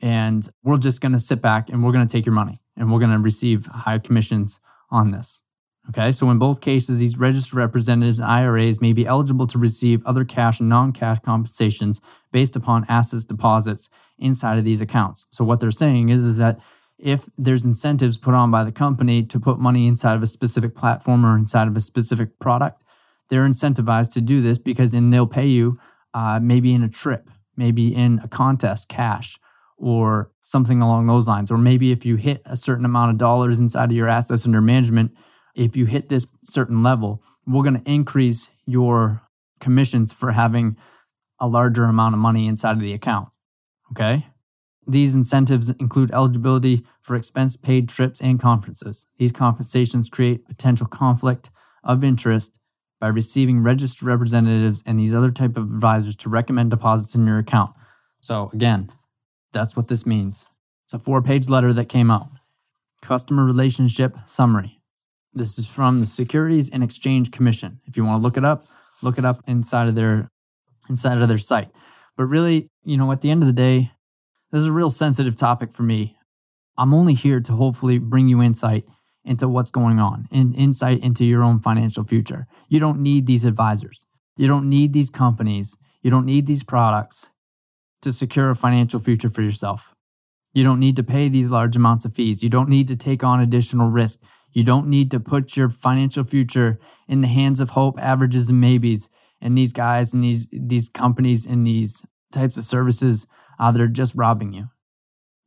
And 0.00 0.48
we're 0.64 0.78
just 0.78 1.00
going 1.02 1.12
to 1.12 1.20
sit 1.20 1.42
back 1.42 1.68
and 1.68 1.84
we're 1.84 1.92
going 1.92 2.06
to 2.06 2.10
take 2.10 2.24
your 2.24 2.34
money 2.34 2.56
and 2.76 2.90
we're 2.90 3.00
going 3.00 3.12
to 3.12 3.18
receive 3.18 3.66
high 3.66 3.98
commissions 3.98 4.60
on 4.90 5.10
this. 5.10 5.40
Okay, 5.88 6.12
so 6.12 6.30
in 6.30 6.38
both 6.38 6.60
cases, 6.60 7.00
these 7.00 7.18
registered 7.18 7.56
representatives 7.56 8.20
IRAs 8.20 8.80
may 8.80 8.92
be 8.92 9.06
eligible 9.06 9.48
to 9.48 9.58
receive 9.58 10.04
other 10.06 10.24
cash 10.24 10.60
and 10.60 10.68
non 10.68 10.92
cash 10.92 11.18
compensations 11.24 12.00
based 12.30 12.54
upon 12.54 12.86
assets 12.88 13.24
deposits 13.24 13.90
inside 14.18 14.58
of 14.58 14.64
these 14.64 14.80
accounts. 14.80 15.26
So, 15.30 15.44
what 15.44 15.58
they're 15.58 15.72
saying 15.72 16.10
is, 16.10 16.24
is 16.24 16.38
that 16.38 16.60
if 16.98 17.28
there's 17.36 17.64
incentives 17.64 18.16
put 18.16 18.32
on 18.32 18.52
by 18.52 18.62
the 18.62 18.70
company 18.70 19.24
to 19.24 19.40
put 19.40 19.58
money 19.58 19.88
inside 19.88 20.14
of 20.14 20.22
a 20.22 20.26
specific 20.26 20.76
platform 20.76 21.26
or 21.26 21.36
inside 21.36 21.66
of 21.66 21.76
a 21.76 21.80
specific 21.80 22.38
product, 22.38 22.80
they're 23.28 23.44
incentivized 23.44 24.12
to 24.12 24.20
do 24.20 24.40
this 24.40 24.58
because 24.58 24.92
then 24.92 25.10
they'll 25.10 25.26
pay 25.26 25.46
you 25.46 25.80
uh, 26.14 26.38
maybe 26.40 26.72
in 26.72 26.84
a 26.84 26.88
trip, 26.88 27.28
maybe 27.56 27.92
in 27.92 28.20
a 28.22 28.28
contest, 28.28 28.88
cash, 28.88 29.38
or 29.76 30.30
something 30.40 30.80
along 30.80 31.08
those 31.08 31.26
lines. 31.26 31.50
Or 31.50 31.58
maybe 31.58 31.90
if 31.90 32.06
you 32.06 32.14
hit 32.14 32.40
a 32.44 32.56
certain 32.56 32.84
amount 32.84 33.10
of 33.10 33.18
dollars 33.18 33.58
inside 33.58 33.90
of 33.90 33.96
your 33.96 34.08
assets 34.08 34.46
under 34.46 34.60
management, 34.60 35.12
if 35.54 35.76
you 35.76 35.86
hit 35.86 36.08
this 36.08 36.26
certain 36.44 36.82
level, 36.82 37.22
we're 37.46 37.62
going 37.62 37.80
to 37.80 37.90
increase 37.90 38.50
your 38.66 39.22
commissions 39.60 40.12
for 40.12 40.32
having 40.32 40.76
a 41.38 41.48
larger 41.48 41.84
amount 41.84 42.14
of 42.14 42.20
money 42.20 42.46
inside 42.46 42.72
of 42.72 42.80
the 42.80 42.92
account. 42.92 43.28
Okay. 43.92 44.26
These 44.86 45.14
incentives 45.14 45.70
include 45.70 46.12
eligibility 46.12 46.84
for 47.02 47.14
expense 47.14 47.56
paid 47.56 47.88
trips 47.88 48.20
and 48.20 48.40
conferences. 48.40 49.06
These 49.16 49.32
compensations 49.32 50.08
create 50.08 50.46
potential 50.46 50.86
conflict 50.86 51.50
of 51.84 52.02
interest 52.02 52.58
by 53.00 53.08
receiving 53.08 53.62
registered 53.62 54.06
representatives 54.06 54.82
and 54.86 54.98
these 54.98 55.14
other 55.14 55.30
type 55.30 55.56
of 55.56 55.64
advisors 55.64 56.16
to 56.16 56.28
recommend 56.28 56.70
deposits 56.70 57.14
in 57.14 57.26
your 57.26 57.38
account. 57.38 57.72
So 58.20 58.50
again, 58.52 58.90
that's 59.52 59.76
what 59.76 59.88
this 59.88 60.06
means. 60.06 60.48
It's 60.84 60.94
a 60.94 60.98
four-page 60.98 61.48
letter 61.48 61.72
that 61.72 61.88
came 61.88 62.10
out. 62.10 62.28
Customer 63.00 63.44
relationship 63.44 64.16
summary. 64.24 64.81
This 65.34 65.58
is 65.58 65.66
from 65.66 66.00
the 66.00 66.06
Securities 66.06 66.70
and 66.70 66.84
Exchange 66.84 67.30
Commission. 67.30 67.80
If 67.86 67.96
you 67.96 68.04
want 68.04 68.20
to 68.20 68.22
look 68.22 68.36
it 68.36 68.44
up, 68.44 68.66
look 69.02 69.16
it 69.18 69.24
up 69.24 69.38
inside 69.46 69.88
of 69.88 69.94
their 69.94 70.28
inside 70.90 71.18
of 71.18 71.28
their 71.28 71.38
site. 71.38 71.70
But 72.16 72.24
really, 72.24 72.68
you 72.84 72.96
know, 72.98 73.10
at 73.12 73.22
the 73.22 73.30
end 73.30 73.42
of 73.42 73.46
the 73.46 73.52
day, 73.52 73.90
this 74.50 74.60
is 74.60 74.66
a 74.66 74.72
real 74.72 74.90
sensitive 74.90 75.34
topic 75.34 75.72
for 75.72 75.84
me. 75.84 76.16
I'm 76.76 76.92
only 76.92 77.14
here 77.14 77.40
to 77.40 77.52
hopefully 77.52 77.98
bring 77.98 78.28
you 78.28 78.42
insight 78.42 78.84
into 79.24 79.48
what's 79.48 79.70
going 79.70 79.98
on 79.98 80.26
and 80.30 80.54
insight 80.54 81.02
into 81.02 81.24
your 81.24 81.42
own 81.42 81.60
financial 81.60 82.04
future. 82.04 82.46
You 82.68 82.80
don't 82.80 83.00
need 83.00 83.26
these 83.26 83.44
advisors. 83.44 84.04
You 84.36 84.48
don't 84.48 84.68
need 84.68 84.92
these 84.92 85.10
companies. 85.10 85.76
You 86.02 86.10
don't 86.10 86.26
need 86.26 86.46
these 86.46 86.64
products 86.64 87.30
to 88.02 88.12
secure 88.12 88.50
a 88.50 88.56
financial 88.56 89.00
future 89.00 89.30
for 89.30 89.42
yourself. 89.42 89.94
You 90.52 90.64
don't 90.64 90.80
need 90.80 90.96
to 90.96 91.02
pay 91.02 91.28
these 91.28 91.50
large 91.50 91.76
amounts 91.76 92.04
of 92.04 92.14
fees. 92.14 92.42
You 92.42 92.50
don't 92.50 92.68
need 92.68 92.88
to 92.88 92.96
take 92.96 93.24
on 93.24 93.40
additional 93.40 93.88
risk. 93.88 94.20
You 94.52 94.64
don't 94.64 94.88
need 94.88 95.10
to 95.10 95.20
put 95.20 95.56
your 95.56 95.68
financial 95.68 96.24
future 96.24 96.78
in 97.08 97.20
the 97.20 97.28
hands 97.28 97.60
of 97.60 97.70
hope, 97.70 97.98
averages, 97.98 98.50
and 98.50 98.60
maybes. 98.60 99.08
And 99.40 99.56
these 99.56 99.72
guys 99.72 100.14
and 100.14 100.22
these 100.22 100.48
these 100.52 100.88
companies 100.88 101.46
and 101.46 101.66
these 101.66 102.06
types 102.32 102.56
of 102.56 102.64
services, 102.64 103.26
uh, 103.58 103.72
they're 103.72 103.88
just 103.88 104.14
robbing 104.14 104.52
you. 104.52 104.68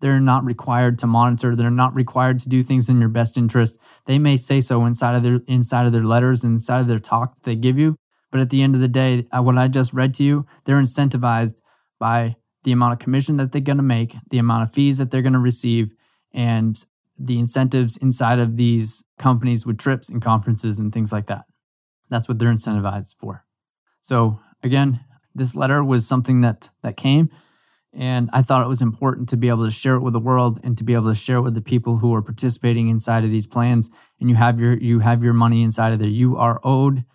They're 0.02 0.20
not 0.20 0.44
required 0.44 1.00
to 1.00 1.08
monitor. 1.08 1.56
They're 1.56 1.70
not 1.70 1.96
required 1.96 2.40
to 2.40 2.50
do 2.50 2.64
things 2.64 2.90
in 2.90 3.00
your 3.00 3.10
best 3.10 3.38
interest. 3.38 3.80
They 4.06 4.20
may 4.20 4.38
say 4.38 4.62
so 4.62 4.86
inside 4.86 5.16
of 5.16 5.24
their 5.24 5.40
inside 5.48 5.86
of 5.86 5.94
their 5.94 6.04
letters 6.04 6.44
inside 6.44 6.82
of 6.82 6.88
their 6.88 7.00
talk 7.00 7.36
that 7.36 7.44
they 7.44 7.56
give 7.56 7.80
you, 7.80 7.96
but 8.32 8.42
at 8.42 8.50
the 8.50 8.62
end 8.62 8.76
of 8.76 8.82
the 8.82 8.90
day, 8.90 9.26
uh, 9.32 9.42
what 9.42 9.58
I 9.58 9.68
just 9.68 9.94
read 9.94 10.14
to 10.16 10.24
you, 10.24 10.46
they're 10.66 10.76
incentivized 10.76 11.56
by 12.00 12.36
the 12.64 12.74
amount 12.74 12.94
of 12.94 13.00
commission 13.00 13.38
that 13.38 13.52
they're 13.52 13.62
going 13.62 13.78
to 13.78 13.84
make, 13.84 14.16
the 14.30 14.40
amount 14.40 14.64
of 14.64 14.74
fees 14.74 14.98
that 14.98 15.10
they're 15.10 15.22
going 15.22 15.34
to 15.34 15.40
receive, 15.40 15.94
and 16.34 16.84
the 17.18 17.40
incentives 17.40 17.98
inside 17.98 18.40
of 18.40 18.58
these 18.58 19.04
companies 19.18 19.66
with 19.66 19.78
trips 19.78 20.10
and 20.10 20.22
conferences 20.22 20.80
and 20.80 20.94
things 20.94 21.12
like 21.12 21.28
that. 21.28 21.46
That's 22.10 22.28
what 22.28 22.40
they're 22.40 22.52
incentivized 22.52 23.16
for. 23.18 23.46
So 24.02 24.40
again, 24.64 25.00
this 25.34 25.56
letter 25.56 25.84
was 25.84 26.08
something 26.08 26.42
that 26.42 26.70
that 26.84 26.98
came 26.98 27.30
and 27.96 28.30
I 28.34 28.42
thought 28.42 28.64
it 28.64 28.68
was 28.68 28.82
important 28.82 29.30
to 29.30 29.38
be 29.38 29.48
able 29.48 29.64
to 29.64 29.72
share 29.72 29.96
it 29.96 30.02
with 30.02 30.12
the 30.12 30.20
world 30.20 30.60
and 30.64 30.78
to 30.78 30.84
be 30.84 30.94
able 30.94 31.08
to 31.08 31.16
share 31.16 31.38
it 31.38 31.42
with 31.42 31.54
the 31.54 31.62
people 31.62 31.98
who 31.98 32.14
are 32.14 32.22
participating 32.22 32.90
inside 32.90 33.24
of 33.24 33.32
these 33.32 33.48
plans 33.48 33.90
and 34.20 34.30
you 34.30 34.36
have 34.36 34.60
your 34.60 34.78
you 34.78 35.00
have 35.00 35.24
your 35.24 35.34
money 35.34 35.64
inside 35.64 35.94
of 35.94 36.00
there. 36.00 36.08
You 36.08 36.36
are 36.36 36.60
owed 36.64 37.06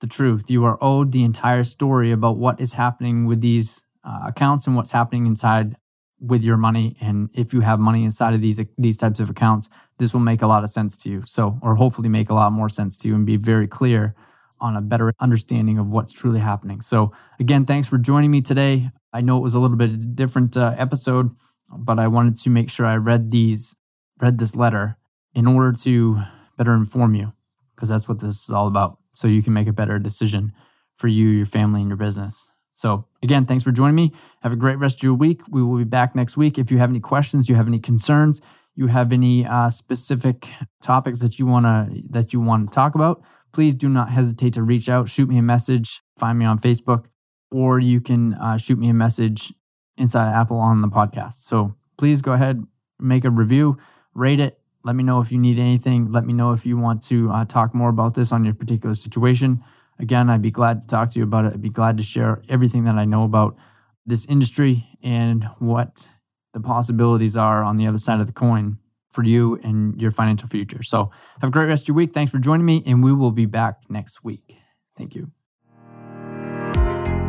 the 0.00 0.06
truth. 0.06 0.50
You 0.50 0.64
are 0.64 0.78
owed 0.80 1.12
the 1.12 1.22
entire 1.22 1.64
story 1.64 2.12
about 2.12 2.38
what 2.38 2.60
is 2.60 2.72
happening 2.72 3.26
with 3.26 3.42
these 3.42 3.84
uh, 4.04 4.20
accounts 4.26 4.66
and 4.66 4.74
what's 4.74 4.92
happening 4.92 5.26
inside 5.26 5.76
with 6.20 6.42
your 6.42 6.56
money 6.56 6.96
and 7.00 7.28
if 7.34 7.52
you 7.52 7.60
have 7.60 7.78
money 7.78 8.04
inside 8.04 8.32
of 8.32 8.40
these 8.40 8.60
these 8.78 8.96
types 8.96 9.20
of 9.20 9.28
accounts 9.28 9.68
this 9.98 10.12
will 10.12 10.20
make 10.20 10.42
a 10.42 10.46
lot 10.46 10.64
of 10.64 10.70
sense 10.70 10.96
to 10.96 11.10
you. 11.10 11.22
So 11.22 11.58
or 11.62 11.74
hopefully 11.74 12.08
make 12.08 12.30
a 12.30 12.34
lot 12.34 12.52
more 12.52 12.68
sense 12.68 12.96
to 12.98 13.08
you 13.08 13.14
and 13.14 13.26
be 13.26 13.36
very 13.36 13.66
clear 13.66 14.14
on 14.60 14.76
a 14.76 14.80
better 14.80 15.12
understanding 15.20 15.78
of 15.78 15.86
what's 15.88 16.12
truly 16.12 16.40
happening. 16.40 16.80
So 16.80 17.12
again 17.38 17.66
thanks 17.66 17.88
for 17.88 17.98
joining 17.98 18.30
me 18.30 18.40
today. 18.40 18.90
I 19.12 19.20
know 19.20 19.38
it 19.38 19.42
was 19.42 19.54
a 19.54 19.60
little 19.60 19.76
bit 19.76 19.90
of 19.90 19.94
a 19.96 20.06
different 20.06 20.56
uh, 20.56 20.74
episode 20.78 21.30
but 21.70 21.98
i 21.98 22.06
wanted 22.06 22.36
to 22.36 22.50
make 22.50 22.70
sure 22.70 22.86
i 22.86 22.96
read 22.96 23.30
these 23.30 23.76
read 24.20 24.38
this 24.38 24.56
letter 24.56 24.96
in 25.34 25.46
order 25.46 25.72
to 25.72 26.20
better 26.56 26.72
inform 26.72 27.14
you 27.14 27.32
because 27.74 27.88
that's 27.88 28.08
what 28.08 28.20
this 28.20 28.44
is 28.44 28.50
all 28.50 28.66
about 28.66 28.98
so 29.14 29.28
you 29.28 29.42
can 29.42 29.52
make 29.52 29.68
a 29.68 29.72
better 29.72 29.98
decision 29.98 30.52
for 30.96 31.08
you 31.08 31.28
your 31.28 31.46
family 31.46 31.80
and 31.80 31.90
your 31.90 31.96
business 31.96 32.50
so, 32.76 33.06
again, 33.22 33.46
thanks 33.46 33.64
for 33.64 33.72
joining 33.72 33.94
me. 33.94 34.12
Have 34.42 34.52
a 34.52 34.56
great 34.56 34.78
rest 34.78 34.98
of 34.98 35.02
your 35.02 35.14
week. 35.14 35.40
We 35.48 35.62
will 35.62 35.78
be 35.78 35.84
back 35.84 36.14
next 36.14 36.36
week. 36.36 36.58
If 36.58 36.70
you 36.70 36.76
have 36.76 36.90
any 36.90 37.00
questions, 37.00 37.48
you 37.48 37.54
have 37.54 37.66
any 37.66 37.78
concerns, 37.78 38.42
you 38.74 38.86
have 38.88 39.14
any 39.14 39.46
uh, 39.46 39.70
specific 39.70 40.46
topics 40.82 41.20
that 41.20 41.38
you 41.38 41.46
want 41.46 41.64
to 41.64 42.02
that 42.10 42.34
you 42.34 42.40
want 42.40 42.68
to 42.68 42.74
talk 42.74 42.94
about, 42.94 43.22
please 43.54 43.74
do 43.74 43.88
not 43.88 44.10
hesitate 44.10 44.52
to 44.52 44.62
reach 44.62 44.90
out. 44.90 45.08
Shoot 45.08 45.26
me 45.26 45.38
a 45.38 45.42
message. 45.42 46.02
Find 46.18 46.38
me 46.38 46.44
on 46.44 46.58
Facebook, 46.58 47.06
or 47.50 47.80
you 47.80 48.02
can 48.02 48.34
uh, 48.34 48.58
shoot 48.58 48.78
me 48.78 48.90
a 48.90 48.94
message 48.94 49.54
inside 49.96 50.30
Apple 50.38 50.58
on 50.58 50.82
the 50.82 50.88
podcast. 50.88 51.44
So 51.44 51.74
please 51.96 52.20
go 52.20 52.34
ahead, 52.34 52.62
make 53.00 53.24
a 53.24 53.30
review, 53.30 53.78
rate 54.12 54.38
it. 54.38 54.60
Let 54.84 54.96
me 54.96 55.02
know 55.02 55.20
if 55.20 55.32
you 55.32 55.38
need 55.38 55.58
anything. 55.58 56.12
Let 56.12 56.26
me 56.26 56.34
know 56.34 56.52
if 56.52 56.66
you 56.66 56.76
want 56.76 57.00
to 57.04 57.30
uh, 57.30 57.46
talk 57.46 57.74
more 57.74 57.88
about 57.88 58.12
this 58.12 58.32
on 58.32 58.44
your 58.44 58.52
particular 58.52 58.94
situation. 58.94 59.64
Again, 59.98 60.28
I'd 60.28 60.42
be 60.42 60.50
glad 60.50 60.82
to 60.82 60.86
talk 60.86 61.10
to 61.10 61.18
you 61.18 61.24
about 61.24 61.46
it. 61.46 61.54
I'd 61.54 61.62
be 61.62 61.70
glad 61.70 61.96
to 61.98 62.02
share 62.02 62.42
everything 62.48 62.84
that 62.84 62.96
I 62.96 63.04
know 63.04 63.24
about 63.24 63.56
this 64.04 64.26
industry 64.26 64.86
and 65.02 65.44
what 65.58 66.08
the 66.52 66.60
possibilities 66.60 67.36
are 67.36 67.62
on 67.62 67.76
the 67.76 67.86
other 67.86 67.98
side 67.98 68.20
of 68.20 68.26
the 68.26 68.32
coin 68.32 68.78
for 69.10 69.24
you 69.24 69.58
and 69.62 70.00
your 70.00 70.10
financial 70.10 70.48
future. 70.48 70.82
So, 70.82 71.10
have 71.40 71.48
a 71.48 71.50
great 71.50 71.66
rest 71.66 71.84
of 71.84 71.88
your 71.88 71.96
week. 71.96 72.12
Thanks 72.12 72.30
for 72.30 72.38
joining 72.38 72.66
me, 72.66 72.82
and 72.86 73.02
we 73.02 73.12
will 73.12 73.30
be 73.30 73.46
back 73.46 73.80
next 73.88 74.22
week. 74.22 74.56
Thank 74.96 75.14
you. 75.14 75.30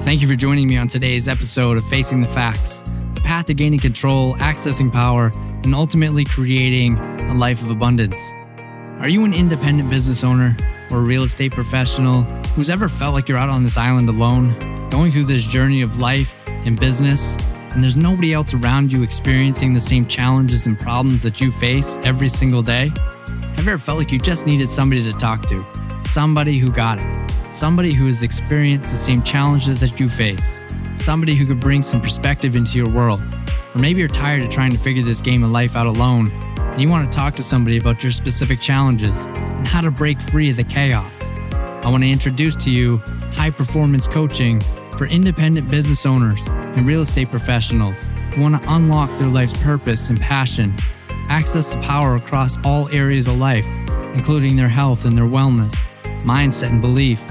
Thank 0.01 0.21
you 0.21 0.27
for 0.27 0.35
joining 0.35 0.67
me 0.67 0.77
on 0.77 0.87
today's 0.87 1.27
episode 1.27 1.77
of 1.77 1.85
Facing 1.89 2.21
the 2.21 2.27
Facts 2.29 2.83
the 3.17 3.21
path 3.21 3.47
to 3.47 3.53
gaining 3.53 3.79
control, 3.79 4.35
accessing 4.35 4.91
power, 4.91 5.31
and 5.63 5.73
ultimately 5.73 6.23
creating 6.23 6.97
a 6.97 7.33
life 7.33 7.61
of 7.63 7.71
abundance. 7.71 8.19
Are 8.99 9.07
you 9.07 9.23
an 9.25 9.33
independent 9.33 9.91
business 9.91 10.23
owner 10.23 10.57
or 10.89 11.01
real 11.01 11.21
estate 11.21 11.51
professional 11.51 12.23
who's 12.55 12.71
ever 12.71 12.89
felt 12.89 13.13
like 13.13 13.29
you're 13.29 13.37
out 13.37 13.47
on 13.47 13.61
this 13.61 13.77
island 13.77 14.09
alone, 14.09 14.57
going 14.89 15.11
through 15.11 15.25
this 15.25 15.45
journey 15.45 15.83
of 15.83 15.99
life 15.99 16.33
and 16.47 16.79
business, 16.79 17.37
and 17.73 17.83
there's 17.83 17.95
nobody 17.95 18.33
else 18.33 18.55
around 18.55 18.91
you 18.91 19.03
experiencing 19.03 19.75
the 19.75 19.79
same 19.79 20.07
challenges 20.07 20.65
and 20.65 20.79
problems 20.79 21.21
that 21.21 21.39
you 21.39 21.51
face 21.51 21.99
every 22.03 22.27
single 22.27 22.63
day? 22.63 22.91
Have 23.27 23.65
you 23.65 23.71
ever 23.71 23.77
felt 23.77 23.99
like 23.99 24.11
you 24.11 24.17
just 24.17 24.47
needed 24.47 24.67
somebody 24.67 25.03
to 25.03 25.13
talk 25.19 25.43
to? 25.43 25.63
Somebody 26.09 26.57
who 26.57 26.67
got 26.67 26.99
it. 26.99 27.31
Somebody 27.53 27.93
who 27.93 28.07
has 28.07 28.23
experienced 28.23 28.91
the 28.91 28.97
same 28.97 29.21
challenges 29.21 29.79
that 29.81 29.99
you 29.99 30.09
face. 30.09 30.55
Somebody 30.97 31.35
who 31.35 31.45
could 31.45 31.59
bring 31.59 31.83
some 31.83 32.01
perspective 32.01 32.55
into 32.55 32.79
your 32.79 32.89
world. 32.89 33.21
Or 33.75 33.79
maybe 33.79 33.99
you're 33.99 34.09
tired 34.09 34.41
of 34.41 34.49
trying 34.49 34.71
to 34.71 34.79
figure 34.79 35.03
this 35.03 35.21
game 35.21 35.43
of 35.43 35.51
life 35.51 35.75
out 35.75 35.85
alone 35.85 36.31
and 36.77 36.83
you 36.83 36.89
want 36.91 37.11
to 37.11 37.17
talk 37.17 37.33
to 37.33 37.41
somebody 37.41 37.75
about 37.75 38.03
your 38.03 38.11
specific 38.11 38.59
challenges 38.59 39.25
and 39.25 39.67
how 39.67 39.81
to 39.81 39.89
break 39.89 40.21
free 40.21 40.51
of 40.51 40.57
the 40.57 40.63
chaos. 40.63 41.23
I 41.83 41.89
want 41.89 42.03
to 42.03 42.11
introduce 42.11 42.55
to 42.57 42.69
you 42.69 42.97
high 43.33 43.49
performance 43.49 44.07
coaching 44.07 44.61
for 44.95 45.07
independent 45.07 45.71
business 45.71 46.05
owners 46.05 46.39
and 46.47 46.85
real 46.85 47.01
estate 47.01 47.31
professionals 47.31 47.97
who 48.35 48.43
want 48.43 48.61
to 48.61 48.71
unlock 48.71 49.09
their 49.17 49.27
life's 49.27 49.57
purpose 49.57 50.09
and 50.09 50.21
passion, 50.21 50.75
access 51.29 51.73
the 51.73 51.81
power 51.81 52.13
across 52.13 52.59
all 52.63 52.87
areas 52.89 53.27
of 53.27 53.39
life, 53.39 53.65
including 54.13 54.55
their 54.55 54.69
health 54.69 55.03
and 55.03 55.17
their 55.17 55.25
wellness, 55.25 55.73
mindset 56.21 56.69
and 56.69 56.79
belief, 56.79 57.23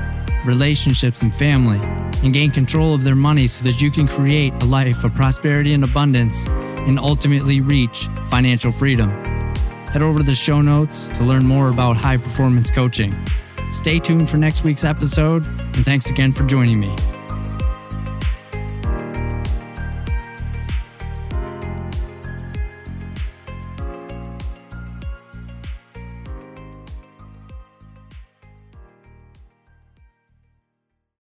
relationships 0.44 1.22
and 1.22 1.32
family, 1.32 1.78
and 2.24 2.32
gain 2.32 2.50
control 2.50 2.94
of 2.94 3.04
their 3.04 3.14
money 3.14 3.46
so 3.46 3.62
that 3.62 3.80
you 3.80 3.92
can 3.92 4.08
create 4.08 4.52
a 4.60 4.66
life 4.66 5.04
of 5.04 5.14
prosperity 5.14 5.72
and 5.72 5.84
abundance 5.84 6.48
and 6.48 6.98
ultimately 6.98 7.60
reach 7.60 8.08
financial 8.28 8.72
freedom. 8.72 9.35
Head 9.96 10.02
over 10.02 10.18
to 10.18 10.24
the 10.24 10.34
show 10.34 10.60
notes 10.60 11.06
to 11.14 11.24
learn 11.24 11.46
more 11.46 11.70
about 11.70 11.96
high 11.96 12.18
performance 12.18 12.70
coaching. 12.70 13.14
Stay 13.72 13.98
tuned 13.98 14.28
for 14.28 14.36
next 14.36 14.62
week's 14.62 14.84
episode, 14.84 15.46
and 15.46 15.86
thanks 15.86 16.10
again 16.10 16.34
for 16.34 16.44
joining 16.44 16.78
me. 16.80 16.94